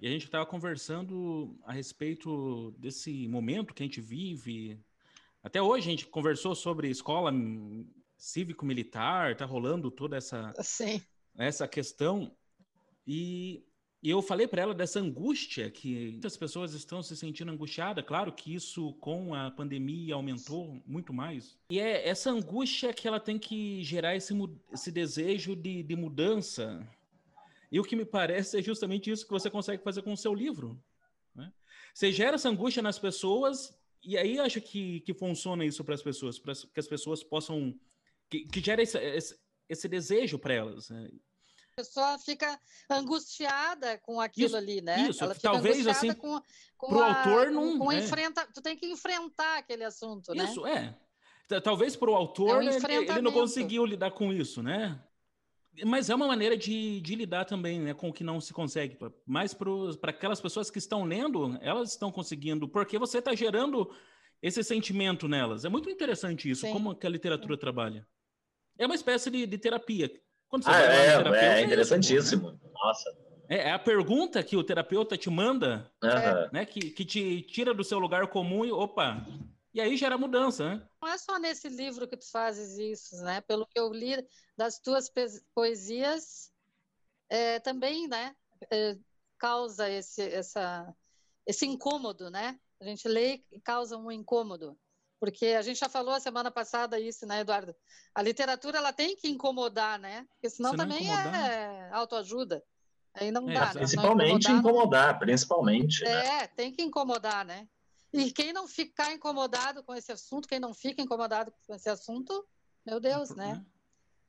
[0.00, 4.78] e a gente estava conversando a respeito desse momento que a gente vive.
[5.42, 7.32] Até hoje a gente conversou sobre escola
[8.18, 11.02] cívico-militar, tá rolando toda essa, Sim.
[11.36, 12.30] essa questão.
[13.06, 13.62] E,
[14.04, 18.04] e eu falei para ela dessa angústia que muitas pessoas estão se sentindo angustiadas.
[18.04, 21.56] Claro que isso com a pandemia aumentou muito mais.
[21.70, 24.34] E é essa angústia que ela tem que gerar esse,
[24.72, 26.86] esse desejo de, de mudança
[27.74, 30.32] e o que me parece é justamente isso que você consegue fazer com o seu
[30.32, 30.80] livro.
[31.34, 31.52] Né?
[31.92, 36.00] Você gera essa angústia nas pessoas, e aí acho que, que funciona isso para as
[36.00, 37.76] pessoas, para que as pessoas possam.
[38.30, 39.36] que, que gera esse, esse,
[39.68, 40.88] esse desejo para elas.
[40.88, 41.10] Né?
[41.76, 42.58] A pessoa fica
[42.88, 45.08] angustiada com aquilo isso, ali, né?
[45.08, 46.14] Isso, Ela talvez assim.
[46.14, 46.40] Com,
[46.76, 47.78] com o autor não.
[47.78, 47.98] Com, é.
[47.98, 50.44] enfrenta, tu tem que enfrentar aquele assunto, né?
[50.44, 50.96] Isso, é.
[51.62, 55.02] Talvez para o autor é um ele, ele não conseguiu lidar com isso, né?
[55.84, 58.96] Mas é uma maneira de, de lidar também né, com o que não se consegue.
[59.26, 63.92] Mas para aquelas pessoas que estão lendo, elas estão conseguindo, porque você está gerando
[64.40, 65.64] esse sentimento nelas.
[65.64, 66.72] É muito interessante isso, Sim.
[66.72, 67.60] como que a literatura Sim.
[67.60, 68.06] trabalha.
[68.78, 70.10] É uma espécie de, de terapia.
[70.54, 72.48] Quando você ah, é, terapeuta, é, é interessantíssimo.
[72.48, 72.70] É isso, né?
[72.72, 73.16] Nossa.
[73.48, 76.50] É, é, a pergunta que o terapeuta te manda, uhum.
[76.52, 79.26] né, que, que te tira do seu lugar comum e, opa,
[79.74, 80.88] e aí gera mudança, né?
[81.02, 83.40] Não é só nesse livro que tu fazes isso, né?
[83.40, 84.24] Pelo que eu li
[84.56, 85.10] das tuas
[85.52, 86.52] poesias,
[87.28, 88.32] é, também, né?
[88.70, 88.96] É,
[89.36, 90.94] causa esse, essa,
[91.44, 92.60] esse incômodo, né?
[92.80, 94.78] A gente lê e causa um incômodo.
[95.24, 97.74] Porque a gente já falou a semana passada isso, né, Eduardo?
[98.14, 100.26] A literatura ela tem que incomodar, né?
[100.34, 102.62] Porque senão também é autoajuda.
[103.14, 103.66] Aí não é, dá.
[103.68, 103.72] Né?
[103.72, 106.04] Principalmente incomodar, incomodar, principalmente.
[106.04, 106.10] Né?
[106.10, 106.46] É, né?
[106.48, 107.66] tem que incomodar, né?
[108.12, 112.46] E quem não ficar incomodado com esse assunto, quem não fica incomodado com esse assunto,
[112.84, 113.64] meu Deus, né?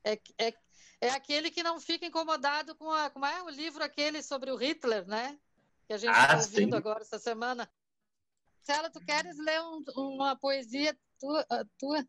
[0.01, 0.53] É, é,
[1.01, 4.55] é aquele que não fica incomodado com a, como é o livro aquele sobre o
[4.55, 5.37] Hitler, né?
[5.87, 6.77] Que a gente está ah, ouvindo sim.
[6.77, 7.69] agora essa semana.
[8.67, 11.45] Marcelo, tu queres ler um, uma poesia tua,
[11.77, 12.03] tua?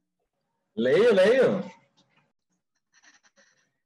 [0.74, 1.70] Leio, leio.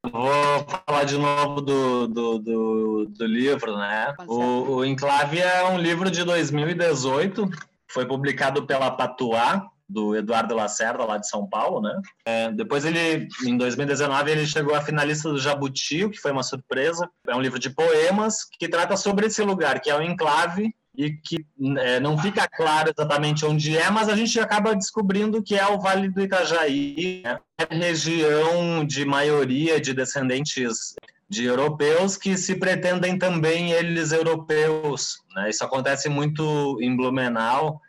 [0.04, 4.14] Vou falar de novo do, do, do, do livro, né?
[4.28, 7.50] O, o Enclave é um livro de 2018
[7.90, 12.00] foi publicado pela Patuá, do Eduardo Lacerda, lá de São Paulo, né?
[12.24, 16.44] É, depois ele, em 2019, ele chegou à finalista do Jabuti, o que foi uma
[16.44, 17.11] surpresa.
[17.26, 21.12] É um livro de poemas que trata sobre esse lugar, que é o enclave, e
[21.12, 21.46] que
[21.79, 25.79] é, não fica claro exatamente onde é, mas a gente acaba descobrindo que é o
[25.79, 27.38] Vale do Itajaí, né?
[27.59, 30.94] é região de maioria de descendentes
[31.29, 35.22] de europeus que se pretendem também eles europeus.
[35.35, 35.50] Né?
[35.50, 37.81] Isso acontece muito em Blumenau,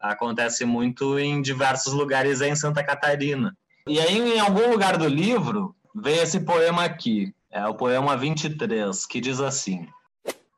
[0.00, 3.54] acontece muito em diversos lugares em Santa Catarina.
[3.86, 9.06] E aí, em algum lugar do livro, vem esse poema aqui, é o poema 23,
[9.06, 9.86] que diz assim: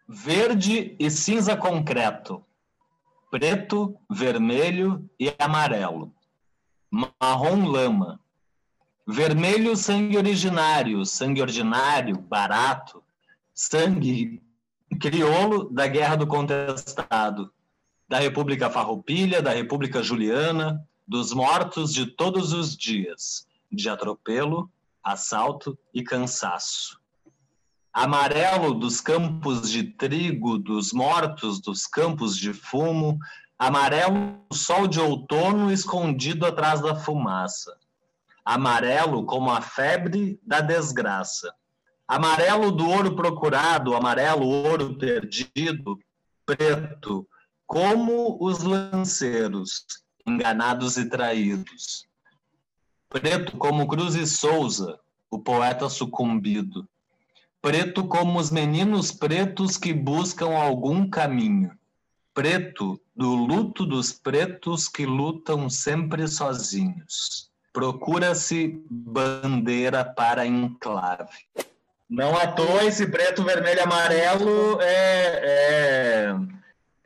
[0.09, 2.43] Verde e cinza concreto,
[3.31, 6.13] preto, vermelho e amarelo,
[7.21, 8.19] marrom lama,
[9.11, 13.03] Vermelho, sangue originário, sangue ordinário, barato,
[13.55, 14.43] sangue
[15.01, 17.51] crioulo da Guerra do Contestado,
[18.07, 24.71] da República Farroupilha, da República Juliana, dos mortos de todos os dias, de atropelo,
[25.03, 26.98] assalto e cansaço.
[27.99, 33.19] Amarelo dos campos de trigo, dos mortos dos campos de fumo,
[33.59, 37.77] amarelo sol de outono escondido atrás da fumaça
[38.49, 41.53] amarelo como a febre da desgraça.
[42.07, 45.99] Amarelo do ouro procurado, amarelo ouro perdido,
[46.47, 47.29] preto,
[47.67, 49.85] como os lanceiros,
[50.27, 52.07] enganados e traídos.
[53.11, 54.99] Preto como Cruz e Souza,
[55.31, 56.89] o poeta sucumbido.
[57.61, 61.73] Preto como os meninos pretos que buscam algum caminho.
[62.33, 67.51] preto, do luto dos pretos que lutam sempre sozinhos.
[67.73, 71.35] Procura-se bandeira para enclave.
[72.09, 74.87] Não à toa esse preto, vermelho amarelo é,
[75.43, 76.35] é,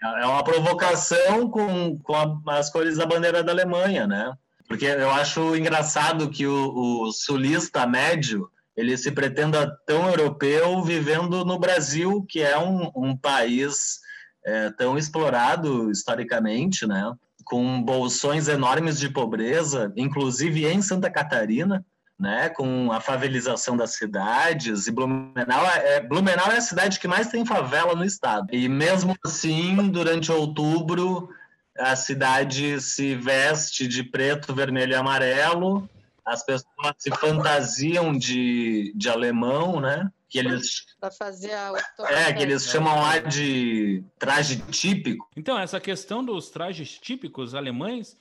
[0.02, 4.32] é uma provocação com, com a, as cores da bandeira da Alemanha, né?
[4.68, 11.44] Porque eu acho engraçado que o, o sulista médio ele se pretenda tão europeu vivendo
[11.44, 14.00] no Brasil, que é um, um país
[14.44, 17.12] é, tão explorado historicamente, né?
[17.44, 21.84] com bolsões enormes de pobreza, inclusive em Santa Catarina,
[22.18, 27.26] né, com a favelização das cidades, e Blumenau é, Blumenau é a cidade que mais
[27.28, 28.46] tem favela no estado.
[28.52, 31.28] E mesmo assim, durante outubro,
[31.76, 35.88] a cidade se veste de preto, vermelho e amarelo,
[36.24, 40.10] as pessoas se fantasiam de, de alemão, né?
[40.28, 41.72] Que eles para fazer a
[42.08, 45.28] É, que eles chamam lá de traje típico.
[45.36, 48.16] Então, essa questão dos trajes típicos alemães,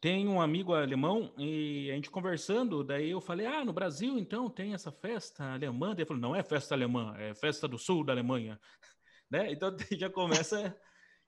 [0.00, 4.48] tem um amigo alemão e a gente conversando, daí eu falei: "Ah, no Brasil então
[4.48, 5.92] tem essa festa alemã".
[5.92, 8.58] Ele falou: "Não é festa alemã, é festa do sul da Alemanha".
[9.30, 9.50] Né?
[9.50, 10.76] Então já começa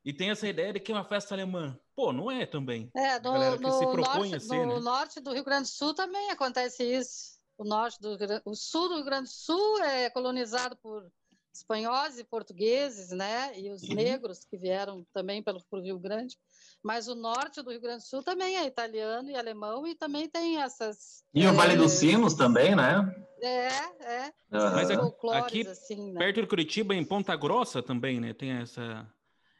[0.04, 1.78] e tem essa ideia de que é uma festa alemã.
[1.96, 2.90] Pô, não é também.
[2.94, 4.80] É, no, no, norte, ser, no né?
[4.80, 7.34] norte, do Rio Grande do Sul também acontece isso.
[7.56, 11.08] O norte do o sul do Rio Grande do Sul é colonizado por
[11.54, 13.58] espanhóis e portugueses, né?
[13.58, 13.94] E os uhum.
[13.94, 16.36] negros que vieram também pelo Rio Grande.
[16.82, 20.28] Mas o norte do Rio Grande do Sul também é italiano e alemão e também
[20.28, 21.22] tem essas.
[21.32, 23.14] E é, o Vale dos Sinos também, né?
[23.40, 23.68] É,
[24.02, 24.32] é.
[24.50, 26.18] Mas aqui, assim, né?
[26.18, 28.34] perto de Curitiba, em Ponta Grossa também, né?
[28.34, 29.08] Tem essa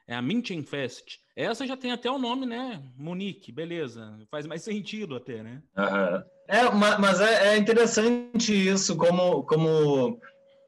[0.07, 0.23] é a
[0.67, 1.19] Fest.
[1.37, 2.83] Essa já tem até o nome, né?
[2.97, 4.19] Munique, beleza.
[4.31, 5.63] Faz mais sentido até, né?
[5.77, 6.23] Uhum.
[6.49, 10.19] É, mas é, é, interessante isso, como, como...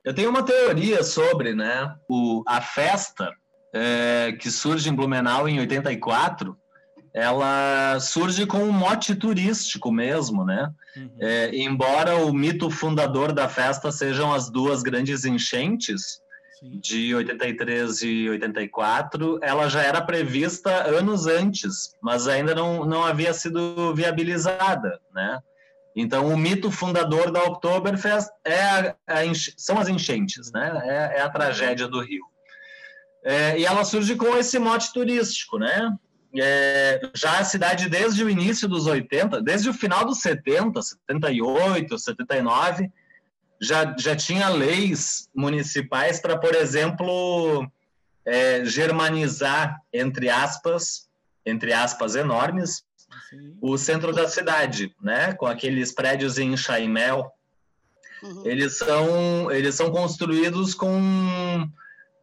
[0.05, 1.95] Eu tenho uma teoria sobre, né?
[2.09, 3.31] O, a festa
[3.75, 6.57] é, que surge em Blumenau em 84,
[7.13, 10.71] ela surge com um mote turístico mesmo, né?
[10.97, 11.17] Uhum.
[11.21, 16.21] É, embora o mito fundador da festa sejam as duas grandes enchentes,
[16.63, 23.33] de 83 e 84, ela já era prevista anos antes, mas ainda não, não havia
[23.33, 25.39] sido viabilizada, né?
[25.95, 29.23] Então, o mito fundador da Oktoberfest é a, a
[29.57, 30.83] são as enchentes, né?
[30.85, 32.25] É, é a tragédia do Rio.
[33.25, 35.91] É, e ela surge com esse mote turístico, né?
[36.39, 41.99] É, já a cidade, desde o início dos 80, desde o final dos 70, 78,
[41.99, 42.91] 79,
[43.61, 47.67] já, já tinha leis municipais para, por exemplo,
[48.25, 51.09] é, germanizar, entre aspas,
[51.45, 52.85] entre aspas enormes,
[53.31, 53.57] Sim.
[53.61, 55.33] o centro da cidade, né?
[55.35, 57.31] Com aqueles prédios em Chaimel.
[58.23, 58.43] Uhum.
[58.45, 61.69] Eles, são, eles são construídos com,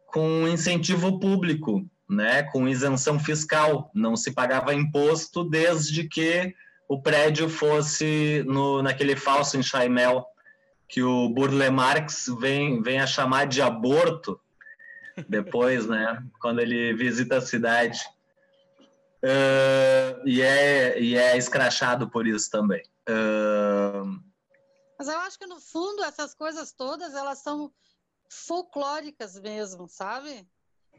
[0.06, 2.42] com incentivo público, né?
[2.44, 3.90] Com isenção fiscal.
[3.94, 6.54] Não se pagava imposto desde que
[6.86, 10.24] o prédio fosse no, naquele falso enxaimel
[10.94, 14.40] que o Burle Marx vem, vem a chamar de aborto
[15.28, 16.24] depois, né?
[16.40, 17.98] Quando ele visita a cidade.
[19.20, 22.84] Uh, e, é, e é escrachado por isso também.
[23.08, 24.22] Uh...
[24.96, 27.72] Mas eu acho que, no fundo, essas coisas todas, elas são
[28.30, 30.46] folclóricas mesmo, sabe?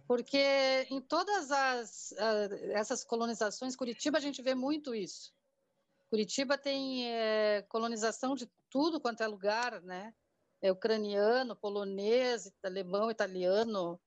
[0.06, 5.34] Porque em todas as, uh, essas colonizações, Curitiba, a gente vê muito isso.
[6.10, 10.14] Curitiba tem é, colonização de tudo quanto é lugar, né?
[10.62, 13.98] É ucraniano, polonês, alemão, italiano,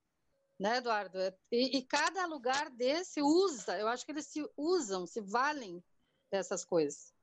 [0.61, 1.19] né, Eduardo?
[1.19, 5.83] É, e, e, cada lugar desse usa, eu acho que eles se usam, se valem
[6.31, 7.15] dessas coisas.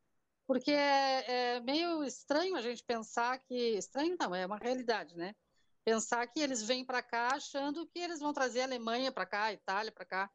[0.48, 3.78] Porque é, é meio estranho a gente pensar que.
[3.78, 5.36] Estranho não, é uma realidade, né?
[5.84, 9.44] Pensar que eles vêm para cá achando que eles vão trazer a Alemanha para cá,
[9.44, 10.32] a Itália para cá.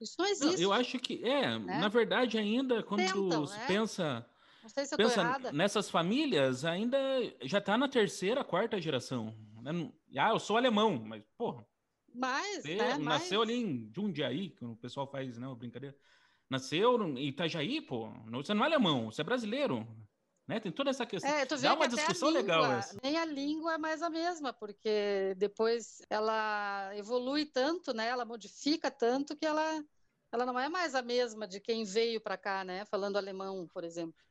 [0.00, 0.62] Isso não existe.
[0.62, 1.80] Eu acho que, é, né?
[1.80, 3.66] na verdade, ainda quando Tentam, se é?
[3.66, 4.26] pensa
[4.64, 5.52] não sei se eu Pensa, errada.
[5.52, 6.96] nessas famílias, ainda
[7.42, 9.36] já está na terceira, quarta geração.
[9.60, 9.92] Né?
[10.16, 11.66] Ah, eu sou alemão, mas, porra.
[12.14, 12.96] Mas, você né?
[12.96, 15.94] nasceu ali em Jundiaí, que o pessoal faz, né, brincadeira.
[16.48, 18.08] Nasceu em Itajaí, pô.
[18.30, 19.86] Você não é alemão, você é brasileiro.
[20.48, 20.58] Né?
[20.58, 21.30] Tem toda essa questão.
[21.30, 22.98] É, Dá uma discussão língua, legal essa.
[23.02, 28.08] Nem a língua é mais a mesma, porque depois ela evolui tanto, né?
[28.08, 29.84] Ela modifica tanto que ela,
[30.32, 32.86] ela não é mais a mesma de quem veio para cá, né?
[32.86, 34.24] Falando alemão, por exemplo.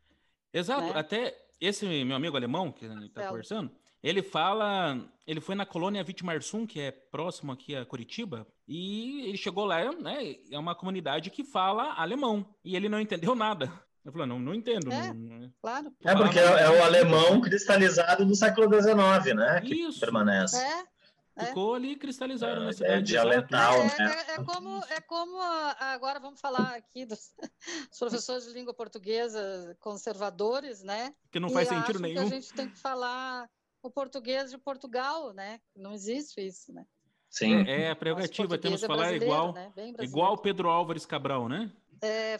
[0.54, 0.92] Exato, né?
[0.94, 3.72] até esse meu amigo alemão que está conversando,
[4.04, 9.38] ele fala, ele foi na colônia Wittmarsum, que é próximo aqui a Curitiba, e ele
[9.38, 13.72] chegou lá, né, é uma comunidade que fala alemão, e ele não entendeu nada.
[14.04, 14.92] Eu falei, não, não entendo.
[14.92, 15.90] É, não, claro.
[16.04, 20.02] É porque é, é, o alemão cristalizado do século XIX, né, que Isso.
[20.02, 20.58] permanece.
[20.58, 20.93] É.
[21.36, 21.46] É.
[21.46, 22.94] Ficou ali cristalizado é, na cidade.
[22.94, 24.16] É dialetal, é, né?
[24.28, 25.42] É, é, como, é como
[25.80, 27.34] agora vamos falar aqui dos,
[27.90, 31.14] dos, professores de língua portuguesa conservadores, né?
[31.32, 32.28] Que não faz e sentido nenhum.
[32.28, 33.50] Que a gente tem que falar
[33.82, 35.60] o português de Portugal, né?
[35.76, 36.86] Não existe isso, né?
[37.30, 37.68] Sim.
[37.68, 39.74] É, é a prerrogativa, temos que falar igual, né?
[40.02, 41.72] igual Pedro Álvares Cabral, né?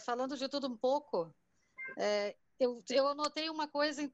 [0.04, 1.34] falando de tudo um pouco,
[2.60, 4.08] eu, eu anotei uma coisa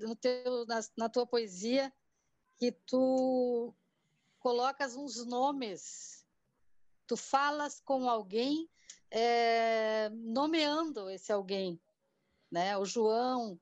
[0.00, 1.90] no teu, na, na tua poesia
[2.58, 3.74] que tu
[4.40, 6.24] colocas uns nomes,
[7.06, 8.68] tu falas com alguém
[9.10, 11.80] é, nomeando esse alguém,
[12.50, 12.76] né?
[12.76, 13.60] O João,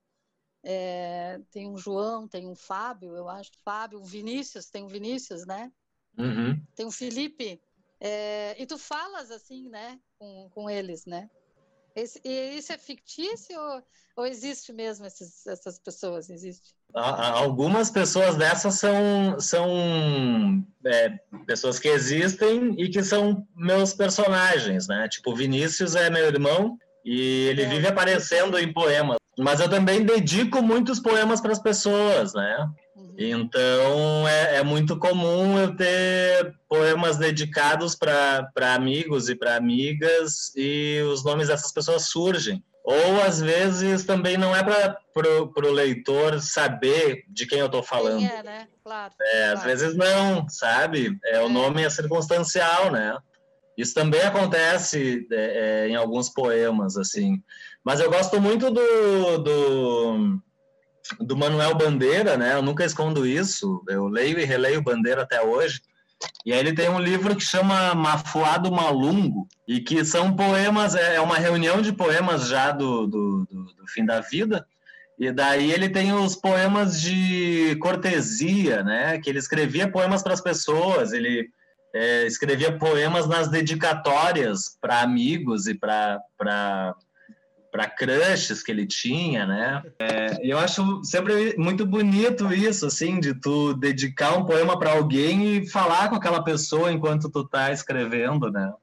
[0.63, 5.45] é, tem um João, tem um Fábio, eu acho, Fábio, o Vinícius, tem um Vinícius,
[5.45, 5.71] né?
[6.17, 6.65] Uhum.
[6.75, 7.61] Tem um Felipe,
[7.99, 11.29] é, e tu falas assim, né, com, com eles, né?
[11.95, 13.83] Esse, e isso é fictício ou,
[14.17, 16.29] ou existe mesmo esses, essas pessoas?
[16.29, 16.73] Existe?
[16.93, 25.07] Algumas pessoas dessas são, são é, pessoas que existem e que são meus personagens, né?
[25.07, 27.69] Tipo, Vinícius é meu irmão e ele é.
[27.69, 29.17] vive aparecendo em poemas.
[29.37, 32.67] Mas eu também dedico muitos poemas para as pessoas, né?
[33.21, 41.01] Então é, é, muito comum eu ter poemas dedicados para amigos e para amigas e
[41.11, 42.63] os nomes dessas pessoas surgem.
[42.81, 48.21] Ou às vezes também não é para o leitor saber de quem eu estou falando.
[48.21, 48.67] Sim, é, né?
[48.85, 49.13] Claro.
[49.21, 49.57] É, claro.
[49.57, 51.19] Às vezes não, sabe?
[51.25, 53.17] É, é, O nome é circunstancial, né?
[53.77, 55.35] Isso também acontece é,
[55.85, 57.43] é, em alguns poemas, assim.
[57.83, 60.41] Mas eu gosto muito do, do,
[61.19, 62.53] do Manuel Bandeira, né?
[62.53, 63.83] Eu nunca escondo isso.
[63.87, 65.81] Eu leio e releio Bandeira até hoje.
[66.45, 71.15] E aí ele tem um livro que chama Mafuado Malungo, e que são poemas, é,
[71.15, 74.65] é uma reunião de poemas já do, do, do, do fim da vida,
[75.17, 79.19] e daí ele tem os poemas de cortesia, né?
[79.19, 81.49] Que ele escrevia poemas para as pessoas, ele
[81.93, 86.19] é, escrevia poemas nas dedicatórias para amigos e para
[87.71, 89.83] para crushes que ele tinha, né?
[89.99, 95.57] É, eu acho sempre muito bonito isso, assim, de tu dedicar um poema para alguém
[95.57, 98.73] e falar com aquela pessoa enquanto tu tá escrevendo, né?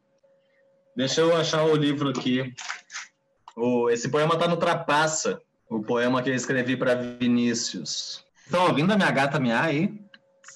[0.97, 2.55] Deixa eu achar o livro aqui.
[3.57, 8.25] O, esse poema tá no Trapaça, o poema que eu escrevi para Vinícius.
[8.45, 9.93] Estão ouvindo a minha gata miar aí?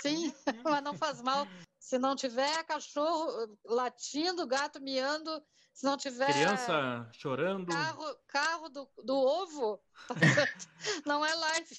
[0.01, 0.33] Sim,
[0.65, 1.47] mas não faz mal.
[1.79, 5.31] Se não tiver cachorro latindo, gato miando,
[5.73, 6.33] se não tiver.
[6.33, 7.67] Criança chorando.
[7.67, 9.81] Carro, carro do, do ovo,
[11.07, 11.79] não é live.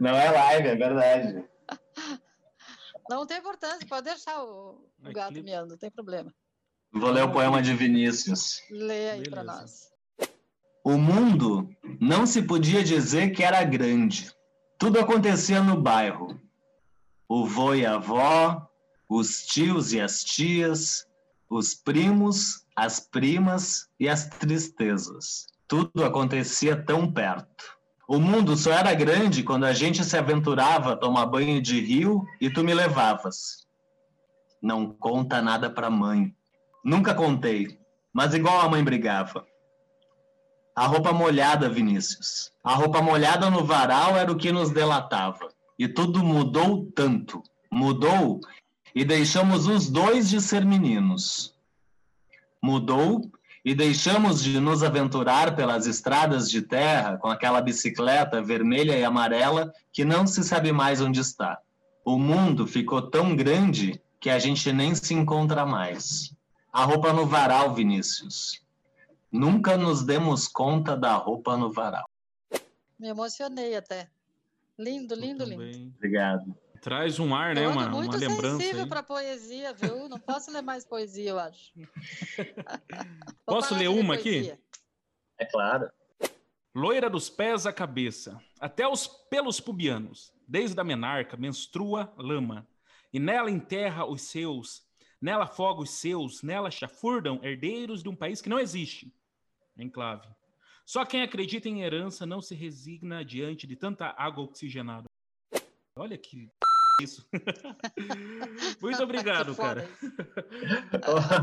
[0.00, 1.48] Não é live, é verdade.
[3.08, 5.44] Não tem importância, pode deixar o, o gato clipe.
[5.44, 6.32] miando, não tem problema.
[6.92, 8.62] Vou ler o poema de Vinícius.
[8.70, 9.90] Lê aí para nós.
[10.84, 11.68] O mundo
[12.00, 14.30] não se podia dizer que era grande.
[14.78, 16.40] Tudo acontecia no bairro.
[17.28, 18.68] O vô e a avó,
[19.08, 21.06] os tios e as tias,
[21.48, 25.46] os primos, as primas e as tristezas.
[25.68, 27.76] Tudo acontecia tão perto.
[28.08, 32.26] O mundo só era grande quando a gente se aventurava a tomar banho de rio
[32.40, 33.66] e tu me levavas.
[34.60, 36.34] Não conta nada para mãe.
[36.84, 37.78] Nunca contei,
[38.12, 39.46] mas igual a mãe brigava.
[40.74, 42.50] A roupa molhada, Vinícius.
[42.64, 45.48] A roupa molhada no varal era o que nos delatava.
[45.78, 47.42] E tudo mudou tanto.
[47.70, 48.40] Mudou
[48.94, 51.51] e deixamos os dois de ser meninos.
[52.62, 53.30] Mudou
[53.64, 59.72] e deixamos de nos aventurar pelas estradas de terra com aquela bicicleta vermelha e amarela
[59.92, 61.58] que não se sabe mais onde está.
[62.04, 66.34] O mundo ficou tão grande que a gente nem se encontra mais.
[66.72, 68.62] A roupa no varal, Vinícius.
[69.30, 72.08] Nunca nos demos conta da roupa no varal.
[72.98, 74.08] Me emocionei até.
[74.78, 75.92] Lindo, lindo, lindo.
[75.96, 76.54] Obrigado.
[76.82, 77.68] Traz um ar, né?
[77.68, 78.58] Uma, muito uma lembrança.
[78.58, 80.08] sensível para poesia, viu?
[80.08, 81.72] Não posso ler mais poesia, eu acho.
[83.46, 84.52] posso ler uma aqui?
[85.38, 85.88] É claro.
[86.74, 92.66] Loira dos pés à cabeça, até os pelos pubianos, desde a menarca, menstrua lama,
[93.12, 94.82] e nela enterra os seus,
[95.20, 99.14] nela afoga os seus, nela chafurdam herdeiros de um país que não existe.
[99.78, 100.26] Enclave.
[100.84, 105.04] Só quem acredita em herança não se resigna diante de tanta água oxigenada.
[105.96, 106.50] Olha que
[107.00, 107.26] isso.
[108.80, 109.88] muito obrigado, cara.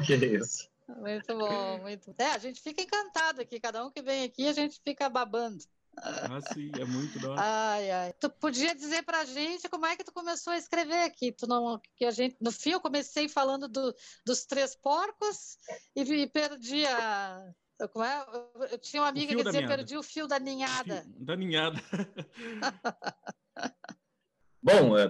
[0.05, 0.69] que isso.
[0.87, 2.15] Muito bom, muito.
[2.17, 3.59] É, a gente fica encantado aqui.
[3.59, 5.63] Cada um que vem aqui, a gente fica babando.
[5.97, 8.13] Ah, sim, é muito da Ai, ai.
[8.13, 11.31] Tu podia dizer pra gente como é que tu começou a escrever aqui?
[11.31, 13.93] Tu não, que a gente, no fim, eu comecei falando do,
[14.25, 15.57] dos três porcos
[15.95, 17.51] e, e perdi a.
[17.91, 18.25] Como é?
[18.71, 21.05] Eu tinha uma amiga que dizia perdi o fio da ninhada.
[21.17, 21.79] Da ninhada.
[24.61, 25.09] Bom, é,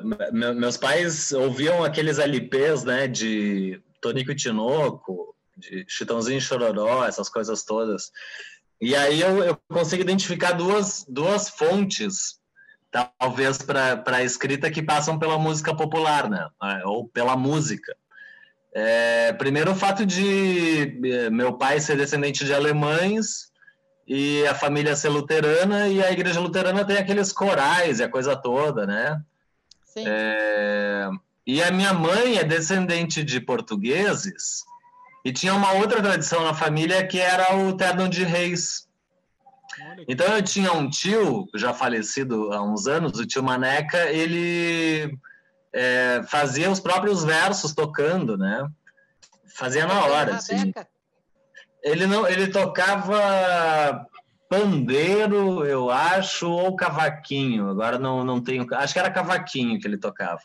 [0.54, 7.30] meus pais ouviam aqueles LPs, né, de Tonico e Tinoco, de Chitãozinho e Chororó, essas
[7.30, 8.12] coisas todas.
[8.80, 12.39] E aí eu, eu consigo identificar duas, duas fontes,
[12.91, 16.47] talvez, para a escrita que passam pela música popular, né?
[16.64, 17.95] É, ou pela música.
[18.74, 23.50] É, primeiro, o fato de é, meu pai ser descendente de alemães
[24.08, 28.36] e a família ser luterana, e a igreja luterana tem aqueles corais e a coisa
[28.36, 29.22] toda, né?
[30.08, 31.10] É,
[31.45, 34.64] e a minha mãe é descendente de portugueses
[35.26, 38.88] e tinha uma outra tradição na família que era o terno de reis.
[40.08, 45.18] Então eu tinha um tio, já falecido há uns anos, o tio Maneca, ele
[45.74, 48.68] é, fazia os próprios versos tocando, né?
[49.56, 50.74] Fazia na hora, assim.
[51.84, 54.06] Ele não, ele tocava
[54.50, 57.70] pandeiro, eu acho, ou cavaquinho.
[57.70, 58.66] Agora não, não tenho.
[58.74, 60.41] Acho que era cavaquinho que ele tocava.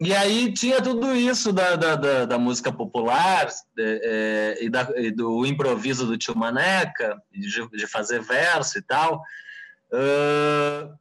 [0.00, 5.10] E aí tinha tudo isso da, da, da, da música popular é, e, da, e,
[5.10, 9.22] do improviso do tio Maneca, de, de fazer verso e tal.
[9.92, 10.94] Uh,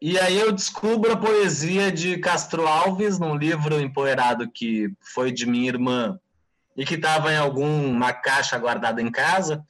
[0.00, 5.44] e aí eu descubro a poesia de Castro Alves num livro empoeirado que foi de
[5.44, 6.20] minha irmã
[6.76, 9.64] e que estava em alguma caixa guardada em casa.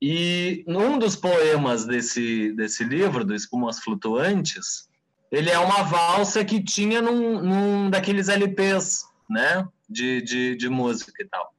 [0.00, 4.88] E num dos poemas desse, desse livro, do Espumas Flutuantes,
[5.30, 9.66] ele é uma valsa que tinha num, num daqueles LPs, né?
[9.88, 11.52] De, de, de música e tal.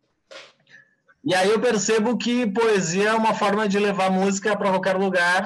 [1.24, 5.44] E aí eu percebo que poesia é uma forma de levar música para qualquer lugar,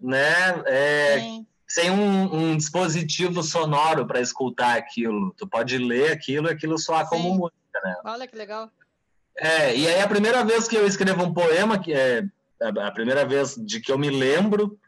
[0.00, 0.62] né?
[0.66, 1.18] É,
[1.66, 5.32] sem um, um, dispositivo sonoro para escutar aquilo.
[5.36, 7.96] Tu pode ler aquilo e aquilo soar como música, né?
[8.04, 8.70] Olha que legal.
[9.40, 12.24] É, e aí a primeira vez que eu escrevo um poema, que é
[12.60, 14.78] a primeira vez de que eu me lembro,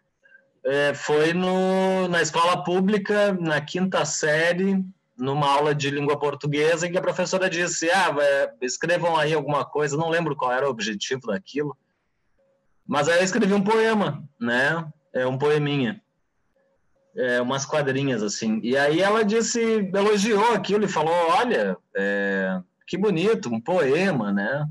[0.64, 4.84] é, foi no, na escola pública, na quinta série,
[5.16, 8.14] numa aula de língua portuguesa, em que a professora disse: Ah,
[8.60, 11.76] escrevam aí alguma coisa, não lembro qual era o objetivo daquilo.
[12.86, 14.84] Mas aí eu escrevi um poema, né?
[15.14, 16.02] É um poeminha.
[17.16, 18.60] É, umas quadrinhas assim.
[18.62, 19.60] E aí ela disse,
[19.94, 24.68] elogiou aquilo e falou: Olha, é, que bonito, um poema, né?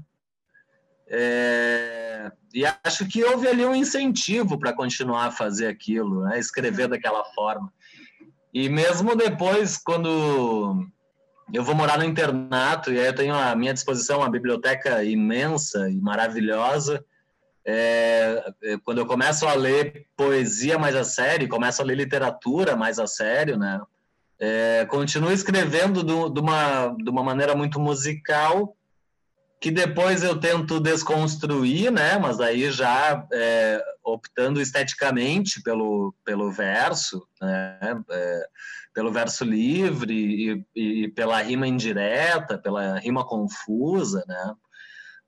[1.07, 6.37] É, e acho que houve ali um incentivo para continuar a fazer aquilo, né?
[6.37, 7.71] escrever daquela forma.
[8.53, 10.85] E mesmo depois, quando
[11.53, 15.89] eu vou morar no internato, e aí eu tenho à minha disposição uma biblioteca imensa
[15.89, 17.01] e maravilhosa,
[17.65, 22.75] é, é quando eu começo a ler poesia mais a sério, começo a ler literatura
[22.75, 23.79] mais a sério, né?
[24.39, 28.75] É, continuo escrevendo do, de, uma, de uma maneira muito musical,
[29.59, 32.17] que depois eu tento desconstruir, né?
[32.17, 37.79] Mas aí já é, optando esteticamente pelo, pelo verso, né?
[38.09, 38.47] É,
[38.93, 44.53] pelo verso livre e, e, pela rima indireta, pela rima confusa, né?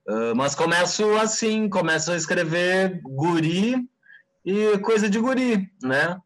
[0.07, 3.87] Uh, mas começo assim, começo a escrever guri
[4.43, 6.19] e coisa de guri, né?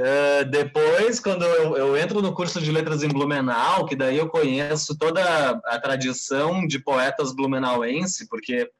[0.00, 4.30] Uh, depois, quando eu, eu, entro no curso de letras em Blumenau, que daí eu
[4.30, 5.22] conheço toda
[5.66, 8.70] a, tradição de poetas blumenauense, porque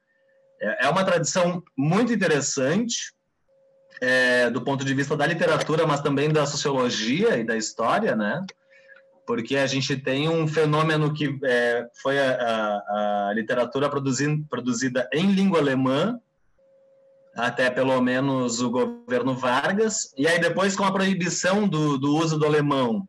[0.63, 3.13] é, é uma tradição muito interessante
[4.01, 8.43] é, do ponto de vista da literatura, mas também da sociologia e da história, né?
[9.27, 15.33] Porque a gente tem um fenômeno que é, foi a, a, a literatura produzida em
[15.33, 16.19] língua alemã,
[17.35, 22.39] até pelo menos o governo Vargas, e aí depois com a proibição do, do uso
[22.39, 23.09] do alemão,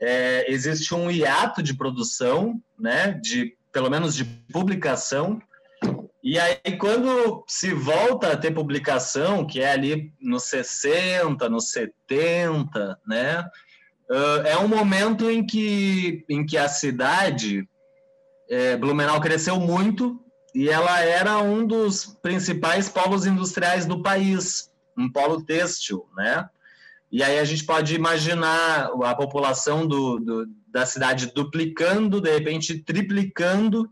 [0.00, 5.40] é, existe um hiato de produção, né, de pelo menos de publicação,
[6.22, 12.98] e aí quando se volta a ter publicação, que é ali nos 60, nos 70,
[13.06, 13.44] né,
[14.46, 17.68] é um momento em que, em que a cidade,
[18.48, 20.23] é, Blumenau cresceu muito,
[20.54, 26.48] e ela era um dos principais polos industriais do país, um polo têxtil, né?
[27.10, 32.78] E aí a gente pode imaginar a população do, do, da cidade duplicando, de repente
[32.78, 33.88] triplicando,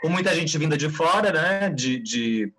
[0.00, 1.70] com muita gente vinda de fora, né?
[1.70, 2.52] De, de,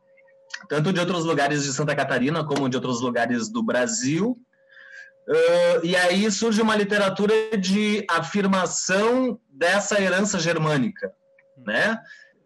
[0.69, 4.37] tanto de outros lugares de Santa Catarina como de outros lugares do Brasil.
[5.27, 11.11] Uh, e aí surge uma literatura de afirmação dessa herança germânica,
[11.65, 11.99] né?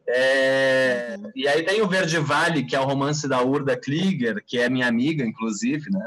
[0.08, 4.60] É, e aí tem o Verde Vale, que é o romance da Urda Klieger, que
[4.60, 6.06] é minha amiga, inclusive, né?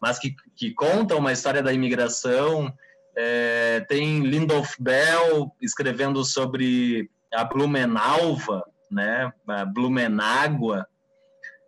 [0.00, 2.72] mas que, que conta uma história da imigração.
[3.16, 9.32] É, tem Lindolf Bell escrevendo sobre a Blumenalva, né?
[9.48, 10.86] a Blumenágua.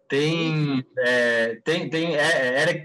[0.08, 2.14] Tem, é, tem, tem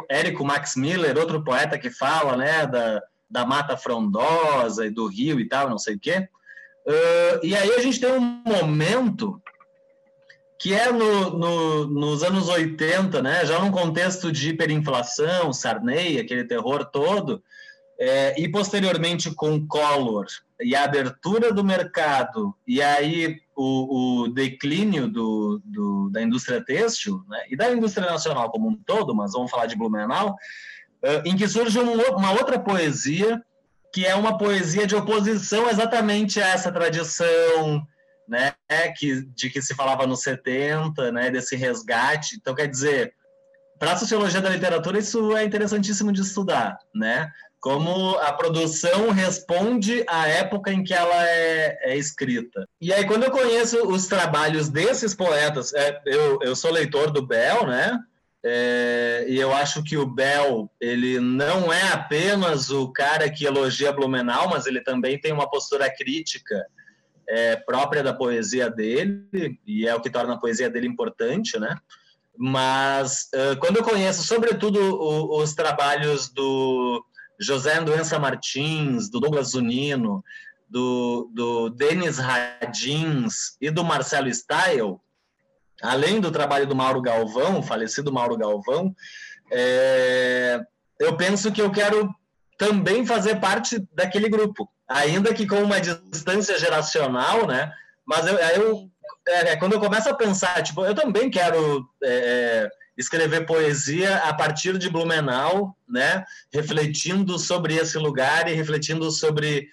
[0.10, 2.66] Érico Max Miller, outro poeta que fala né?
[2.66, 6.28] da, da mata frondosa e do rio e tal, não sei o quê.
[6.86, 9.42] Uh, e aí a gente tem um momento
[10.62, 16.44] que é no, no, nos anos 80, né, já num contexto de hiperinflação, Sarney, aquele
[16.44, 17.42] terror todo,
[18.00, 20.28] é, e posteriormente com Collor
[20.60, 27.24] e a abertura do mercado, e aí o, o declínio do, do, da indústria têxtil,
[27.28, 30.36] né, e da indústria nacional como um todo, mas vamos falar de Blumenau,
[31.04, 33.44] uh, em que surge um, uma outra poesia,
[33.94, 37.86] que é uma poesia de oposição exatamente a essa tradição
[38.28, 38.54] né,
[38.98, 42.38] que, de que se falava nos 70, né, desse resgate.
[42.38, 43.14] Então, quer dizer,
[43.78, 47.30] para a sociologia da literatura, isso é interessantíssimo de estudar, né?
[47.60, 52.66] Como a produção responde à época em que ela é, é escrita.
[52.80, 57.26] E aí, quando eu conheço os trabalhos desses poetas, é, eu, eu sou leitor do
[57.26, 58.00] Bell, né?
[58.44, 63.94] É, e eu acho que o Bell ele não é apenas o cara que elogia
[63.94, 66.66] Blumenau, mas ele também tem uma postura crítica
[67.30, 71.76] é, própria da poesia dele e é o que torna a poesia dele importante, né?
[72.36, 77.06] Mas uh, quando eu conheço, sobretudo, o, os trabalhos do
[77.40, 80.24] José Andoença Martins, do Douglas Zunino,
[80.68, 85.00] do, do Denis Radins e do Marcelo Style,
[85.82, 88.96] além do trabalho do Mauro Galvão, falecido Mauro Galvão,
[89.52, 90.60] é,
[91.00, 92.10] eu penso que eu quero
[92.58, 97.72] também fazer parte daquele grupo, ainda que com uma distância geracional, né?
[98.06, 98.92] Mas eu, eu
[99.28, 104.34] é, é, quando eu começo a pensar, tipo, eu também quero é, escrever poesia a
[104.34, 106.24] partir de Blumenau, né?
[106.54, 109.68] Refletindo sobre esse lugar e refletindo sobre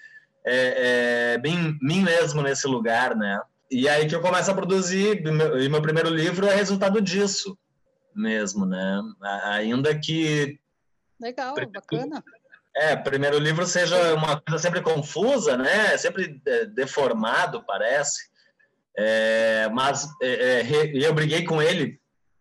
[0.45, 3.39] é, é, mim, mim mesmo nesse lugar, né?
[3.71, 7.57] E aí que eu começo a produzir, e meu primeiro livro é resultado disso
[8.15, 9.01] mesmo, né?
[9.43, 10.59] Ainda que...
[11.19, 12.23] Legal, bacana.
[12.75, 15.97] É, primeiro livro seja uma coisa sempre confusa, né?
[15.97, 18.29] Sempre é, deformado, parece.
[18.97, 21.99] É, mas é, é eu briguei com ele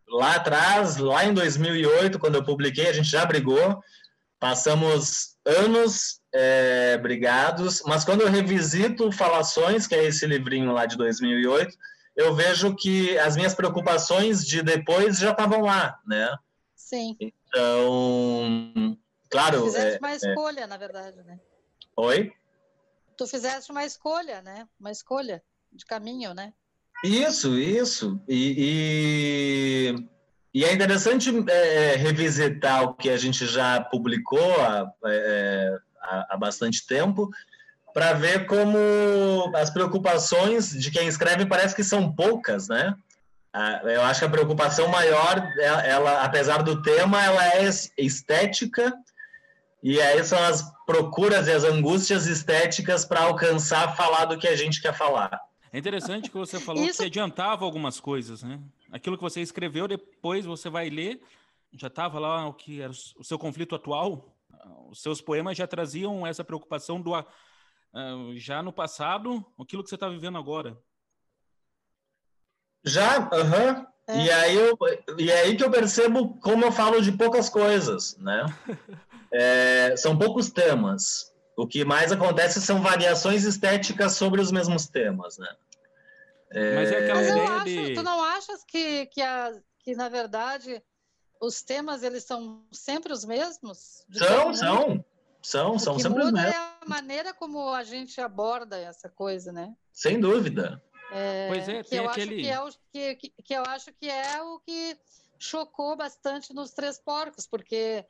[0.09, 3.81] lá atrás, lá em 2008, quando eu publiquei, a gente já brigou.
[4.39, 10.97] Passamos anos é, brigados, mas quando eu revisito Falações, que é esse livrinho lá de
[10.97, 11.77] 2008,
[12.15, 16.37] eu vejo que as minhas preocupações de depois já estavam lá, né?
[16.75, 17.17] Sim.
[17.21, 18.99] Então,
[19.31, 19.61] claro.
[19.61, 20.17] Tu fizeste é, uma é.
[20.17, 20.67] escolha, é...
[20.67, 21.39] na verdade, né?
[21.97, 22.33] Oi?
[23.17, 24.69] Tu fizeste uma escolha, né?
[24.79, 25.43] Uma escolha
[25.73, 26.53] de caminho, né?
[27.05, 28.21] Isso, isso.
[28.29, 30.09] E, e,
[30.55, 36.37] e é interessante é, revisitar o que a gente já publicou há, é, há, há
[36.37, 37.31] bastante tempo,
[37.93, 38.79] para ver como
[39.55, 42.95] as preocupações de quem escreve parece que são poucas, né?
[43.83, 48.95] Eu acho que a preocupação maior, é, ela, apesar do tema, ela é estética
[49.83, 54.57] e aí são as procuras e as angústias estéticas para alcançar falar do que a
[54.57, 55.41] gente quer falar.
[55.73, 57.01] É interessante que você falou Isso...
[57.01, 58.61] que adiantava algumas coisas, né?
[58.91, 61.21] Aquilo que você escreveu, depois você vai ler,
[61.73, 64.35] já estava lá o que era o seu conflito atual,
[64.89, 67.25] os seus poemas já traziam essa preocupação do uh,
[68.37, 70.79] já no passado, aquilo que você está vivendo agora.
[72.85, 73.87] Já, aham.
[74.07, 74.25] É.
[74.25, 74.79] E, aí eu,
[75.19, 78.47] e aí que eu percebo como eu falo de poucas coisas, né?
[79.31, 81.31] é, são poucos temas.
[81.55, 85.49] O que mais acontece são variações estéticas sobre os mesmos temas, né?
[86.51, 86.75] É...
[86.75, 87.95] Mas é aquela Mas ideia acho, de...
[87.95, 90.83] Tu não achas que, que, a, que, na verdade,
[91.41, 94.05] os temas eles são sempre os mesmos?
[94.13, 95.05] São, são.
[95.41, 96.53] São, são sempre os mesmos.
[96.53, 99.75] é a maneira como a gente aborda essa coisa, né?
[99.93, 100.83] Sem dúvida.
[101.11, 102.35] É, pois é, que eu aquele...
[102.35, 104.99] acho que, é o, que, que, que eu acho que é o que
[105.39, 108.05] chocou bastante nos Três Porcos, porque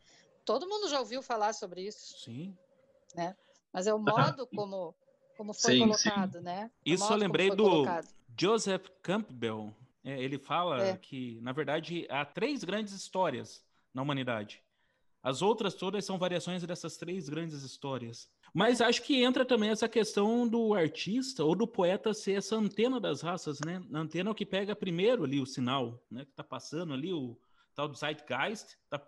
[0.44, 2.18] todo mundo já ouviu falar sobre isso.
[2.24, 2.56] Sim.
[3.14, 3.36] Né?
[3.72, 4.94] Mas é o modo como,
[5.36, 6.44] como foi sim, colocado, sim.
[6.44, 6.70] né?
[6.86, 8.08] O isso eu lembrei do colocado.
[8.40, 9.74] Joseph Campbell,
[10.04, 10.96] é, ele fala é.
[10.96, 14.62] que, na verdade, há três grandes histórias na humanidade.
[15.22, 18.30] As outras todas são variações dessas três grandes histórias.
[18.54, 23.00] Mas acho que entra também essa questão do artista ou do poeta ser essa antena
[23.00, 23.82] das raças, né?
[23.92, 26.24] A antena é o que pega primeiro ali o sinal, né?
[26.24, 27.36] Que tá passando ali o
[27.74, 29.02] tal do Zeitgeist, tá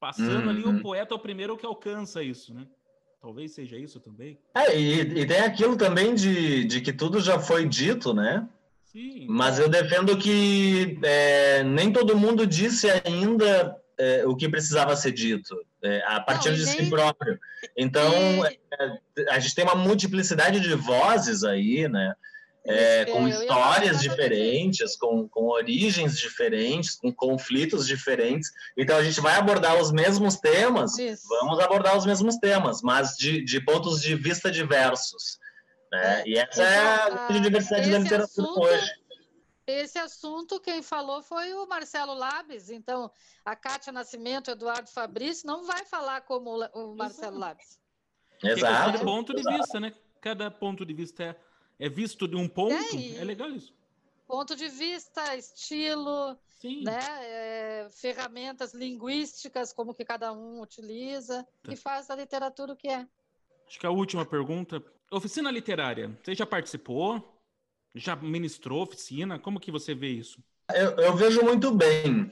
[0.00, 0.50] passando uhum.
[0.50, 0.80] ali o uhum.
[0.80, 2.66] poeta é o primeiro que alcança isso, né?
[3.20, 4.38] Talvez seja isso também.
[4.54, 8.48] É, e, e tem aquilo também de, de que tudo já foi dito, né?
[8.92, 9.26] Sim.
[9.28, 15.12] Mas eu defendo que é, nem todo mundo disse ainda é, o que precisava ser
[15.12, 17.38] dito, é, a partir Não, de si próprio.
[17.76, 18.12] Então.
[18.44, 18.58] É,
[19.30, 22.14] a gente tem uma multiplicidade de vozes aí, né?
[22.68, 28.50] é, com histórias diferentes, com, com origens diferentes, com conflitos diferentes.
[28.76, 31.26] Então a gente vai abordar os mesmos temas, Isso.
[31.28, 35.38] vamos abordar os mesmos temas, mas de, de pontos de vista diversos.
[35.92, 36.20] Né?
[36.20, 38.90] É, e essa é a, a diversidade da literatura assunto, hoje.
[39.66, 42.70] Esse assunto, quem falou foi o Marcelo Labes.
[42.70, 43.10] Então,
[43.44, 47.78] a Cátia Nascimento, Eduardo Fabrício, não vai falar como o Marcelo Labes.
[48.42, 48.92] Exato.
[48.92, 49.92] Cada ponto de vista, né?
[50.20, 51.36] Cada ponto de vista é
[51.78, 52.74] é visto de um ponto.
[52.74, 53.72] É, é legal isso.
[54.26, 56.82] Ponto de vista, estilo, Sim.
[56.82, 56.98] né?
[57.22, 61.72] É, ferramentas linguísticas, como que cada um utiliza, tá.
[61.72, 63.06] e faz da literatura o que é.
[63.66, 64.82] Acho que a última pergunta.
[65.10, 67.36] Oficina literária, você já participou?
[67.94, 69.38] Já ministrou oficina?
[69.38, 70.38] Como que você vê isso?
[70.74, 72.30] Eu, eu vejo muito bem.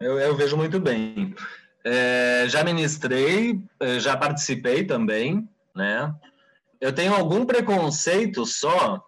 [0.00, 1.34] Eu, eu vejo muito bem.
[1.84, 6.14] É, já ministrei, é, já participei também, né?
[6.80, 9.04] eu tenho algum preconceito só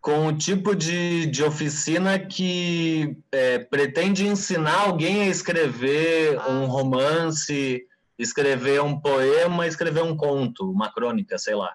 [0.00, 6.48] com o tipo de, de oficina que é, pretende ensinar alguém a escrever ah.
[6.48, 7.84] um romance,
[8.18, 11.74] escrever um poema, escrever um conto, uma crônica, sei lá.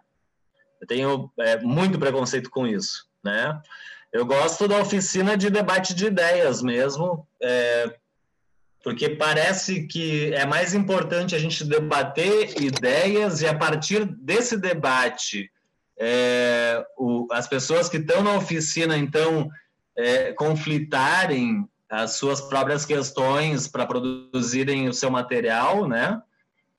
[0.82, 3.62] Eu tenho é, muito preconceito com isso, né?
[4.12, 7.96] Eu gosto da oficina de debate de ideias mesmo, é,
[8.84, 15.50] porque parece que é mais importante a gente debater ideias e a partir desse debate
[15.98, 19.48] é, o, as pessoas que estão na oficina então
[19.96, 26.22] é, conflitarem as suas próprias questões para produzirem o seu material, né?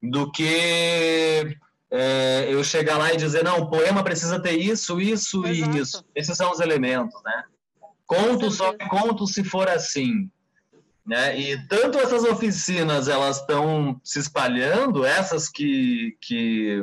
[0.03, 1.57] Do que
[1.93, 5.76] é, eu chegar lá e dizer não, o poema precisa ter isso, isso Exato.
[5.76, 6.05] e isso.
[6.14, 7.45] Esses são os elementos, né?
[8.07, 10.30] Conto só conto se for assim.
[11.05, 11.38] Né?
[11.38, 16.82] E tanto essas oficinas elas estão se espalhando, essas que, que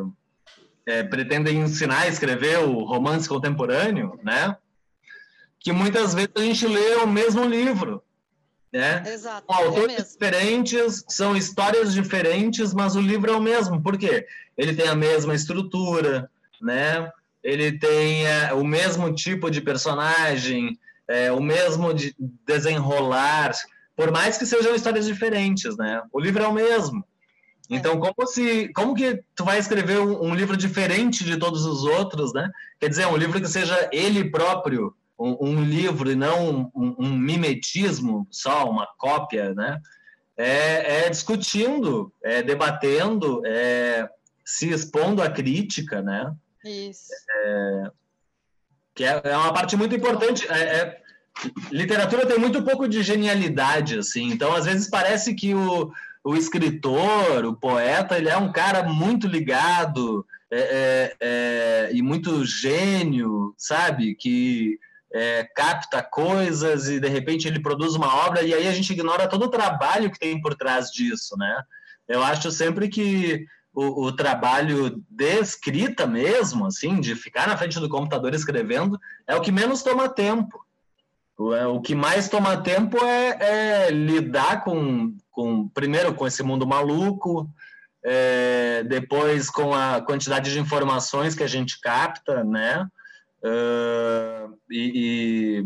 [0.85, 4.55] é, pretendem ensinar a escrever o romance contemporâneo, né?
[5.59, 8.03] que muitas vezes a gente lê o mesmo livro.
[8.71, 9.03] Né?
[9.07, 13.81] Exato, Com autores é diferentes, são histórias diferentes, mas o livro é o mesmo.
[13.81, 14.27] Por quê?
[14.57, 16.29] Ele tem a mesma estrutura,
[16.61, 17.11] né?
[17.43, 22.15] ele tem é, o mesmo tipo de personagem, é, o mesmo de
[22.45, 23.53] desenrolar
[23.99, 26.01] por mais que sejam histórias diferentes, né?
[26.13, 27.03] O livro é o mesmo.
[27.69, 27.97] Então, é.
[27.97, 32.33] como se, como que tu vai escrever um, um, livro diferente de todos os outros,
[32.33, 32.49] né?
[32.79, 37.11] Quer dizer, um livro que seja ele próprio, um, um livro e não um, um,
[37.11, 39.79] mimetismo, só uma cópia, né?
[40.37, 44.09] É, é discutindo, é debatendo, é
[44.45, 46.33] se expondo à crítica, né?
[46.63, 47.11] Isso.
[47.43, 47.91] É,
[48.95, 50.47] que é, é uma parte muito importante.
[50.49, 50.99] É, é
[51.71, 54.31] literatura tem muito pouco de genialidade, assim.
[54.31, 55.91] Então, às vezes parece que o,
[56.23, 62.43] o escritor, o poeta, ele é um cara muito ligado é, é, é, e muito
[62.43, 64.15] gênio, sabe?
[64.15, 64.79] Que
[65.13, 69.27] é, capta coisas e de repente ele produz uma obra e aí a gente ignora
[69.27, 71.63] todo o trabalho que tem por trás disso, né?
[72.07, 77.79] Eu acho sempre que o, o, trabalho de escrita mesmo, assim, de ficar na frente
[77.79, 80.59] do computador escrevendo, é o que menos toma tempo.
[81.55, 86.67] É, o que mais toma tempo é, é lidar com, com, primeiro, com esse mundo
[86.67, 87.49] maluco,
[88.03, 92.85] é, depois com a quantidade de informações que a gente capta, né?
[93.43, 95.63] Uh, e,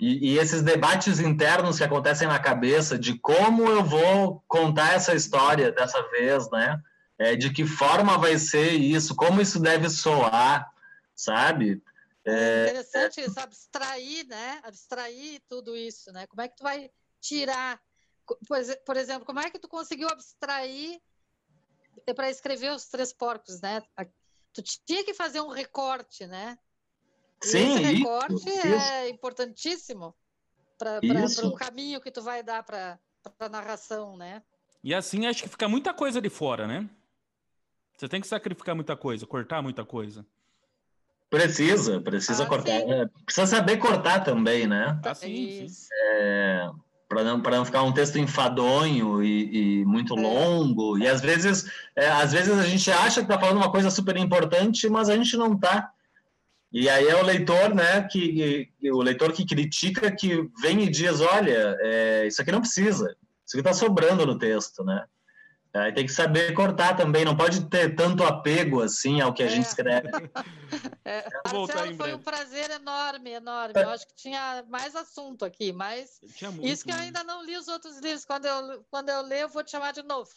[0.00, 5.14] e, e, esses debates internos que acontecem na cabeça de como eu vou contar essa
[5.14, 6.80] história dessa vez, né?
[7.18, 10.68] É, de que forma vai ser isso, como isso deve soar,
[11.14, 11.82] sabe?
[12.26, 14.60] É interessante isso, abstrair, né?
[14.64, 16.26] Abstrair tudo isso, né?
[16.26, 16.90] Como é que tu vai
[17.20, 17.78] tirar,
[18.86, 21.00] por exemplo, como é que tu conseguiu abstrair
[22.16, 23.82] para escrever os três porcos, né?
[24.52, 26.58] Tu tinha que fazer um recorte, né?
[27.44, 29.14] E Sim, esse recorte isso, é isso.
[29.14, 30.14] importantíssimo
[30.78, 31.00] para
[31.44, 32.98] o caminho que tu vai dar para
[33.38, 34.42] a narração, né?
[34.82, 36.88] E assim acho que fica muita coisa de fora, né?
[37.96, 40.26] Você tem que sacrificar muita coisa, cortar muita coisa.
[41.30, 42.70] Precisa, precisa ah, cortar.
[42.70, 44.98] É, precisa saber cortar também, né?
[45.04, 45.88] Ah, sim, sim.
[45.92, 46.70] É,
[47.08, 50.20] para não, não ficar um texto enfadonho e, e muito é.
[50.20, 50.98] longo.
[50.98, 54.16] E às vezes, é, às vezes a gente acha que está falando uma coisa super
[54.16, 55.92] importante, mas a gente não está.
[56.74, 60.90] E aí é o leitor, né, que, que, o leitor que critica, que vem e
[60.90, 63.16] diz, olha, é, isso aqui não precisa,
[63.46, 65.06] isso aqui está sobrando no texto, né?
[65.72, 69.46] Aí tem que saber cortar também, não pode ter tanto apego assim ao que a
[69.46, 69.48] é.
[69.48, 70.08] gente escreve.
[71.06, 73.74] É, Marcelo, foi um prazer enorme, enorme.
[73.76, 76.18] Eu acho que tinha mais assunto aqui, mas
[76.62, 78.24] isso que eu ainda não li os outros livros.
[78.24, 80.30] Quando eu, quando eu ler, eu vou te chamar de novo.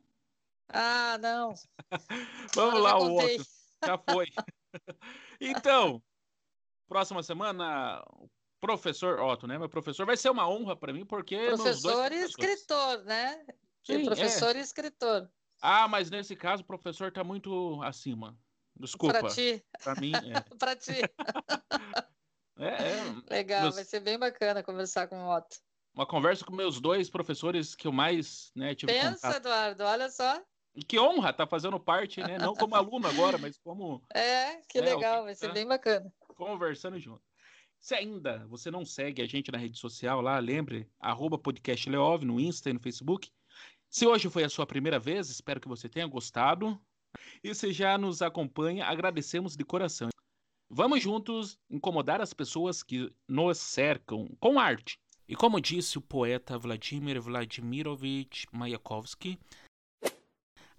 [0.69, 1.53] Ah, não.
[2.53, 3.45] Vamos lá, o Otto.
[3.83, 4.27] Já foi.
[5.39, 6.01] então,
[6.87, 8.03] próxima semana,
[8.59, 9.57] professor Otto, né?
[9.57, 11.37] Meu professor vai ser uma honra para mim, porque.
[11.47, 13.45] Professor e escritor, né?
[13.83, 14.59] Sim, professor é.
[14.59, 15.29] e escritor.
[15.61, 18.37] Ah, mas nesse caso o professor está muito acima.
[18.77, 19.19] Desculpa.
[19.19, 19.63] Para ti.
[19.83, 20.11] Para mim.
[20.13, 20.41] É.
[20.57, 21.01] para ti.
[22.57, 23.75] é, é, Legal, meus...
[23.75, 25.57] vai ser bem bacana conversar com o Otto.
[25.93, 29.35] Uma conversa com meus dois professores que eu mais né, tive Pensa, contato.
[29.37, 30.43] Eduardo, olha só.
[30.75, 32.37] E que honra tá fazendo parte, né?
[32.37, 34.03] Não como aluno agora, mas como.
[34.13, 36.11] É, que né, legal, vai ser tá bem bacana.
[36.19, 37.21] Conversando junto.
[37.79, 42.25] Se ainda você não segue a gente na rede social lá, lembre, arroba podcast Leov
[42.25, 43.31] no Insta e no Facebook.
[43.89, 46.79] Se hoje foi a sua primeira vez, espero que você tenha gostado.
[47.43, 50.09] E se já nos acompanha, agradecemos de coração.
[50.69, 54.99] Vamos juntos incomodar as pessoas que nos cercam com arte.
[55.27, 59.39] E como disse o poeta Vladimir Vladimirovich Mayakovsky,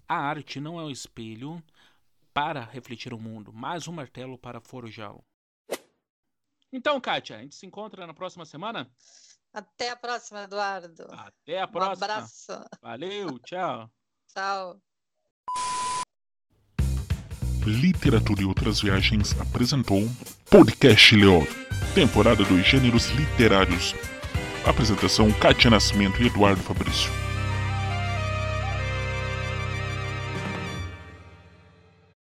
[0.07, 1.61] a arte não é um espelho
[2.33, 5.23] para refletir o mundo, mas um martelo para forjá-lo.
[6.71, 8.89] Então, Kátia, a gente se encontra na próxima semana?
[9.53, 11.07] Até a próxima, Eduardo.
[11.11, 12.07] Até a próxima.
[12.07, 12.51] Um abraço.
[12.81, 13.89] Valeu, tchau.
[14.33, 14.79] tchau.
[17.65, 20.03] Literatura e Outras Viagens apresentou
[20.49, 21.47] Podcast Leov,
[21.93, 23.93] temporada dos gêneros literários.
[24.65, 27.26] Apresentação Kátia Nascimento e Eduardo Fabrício.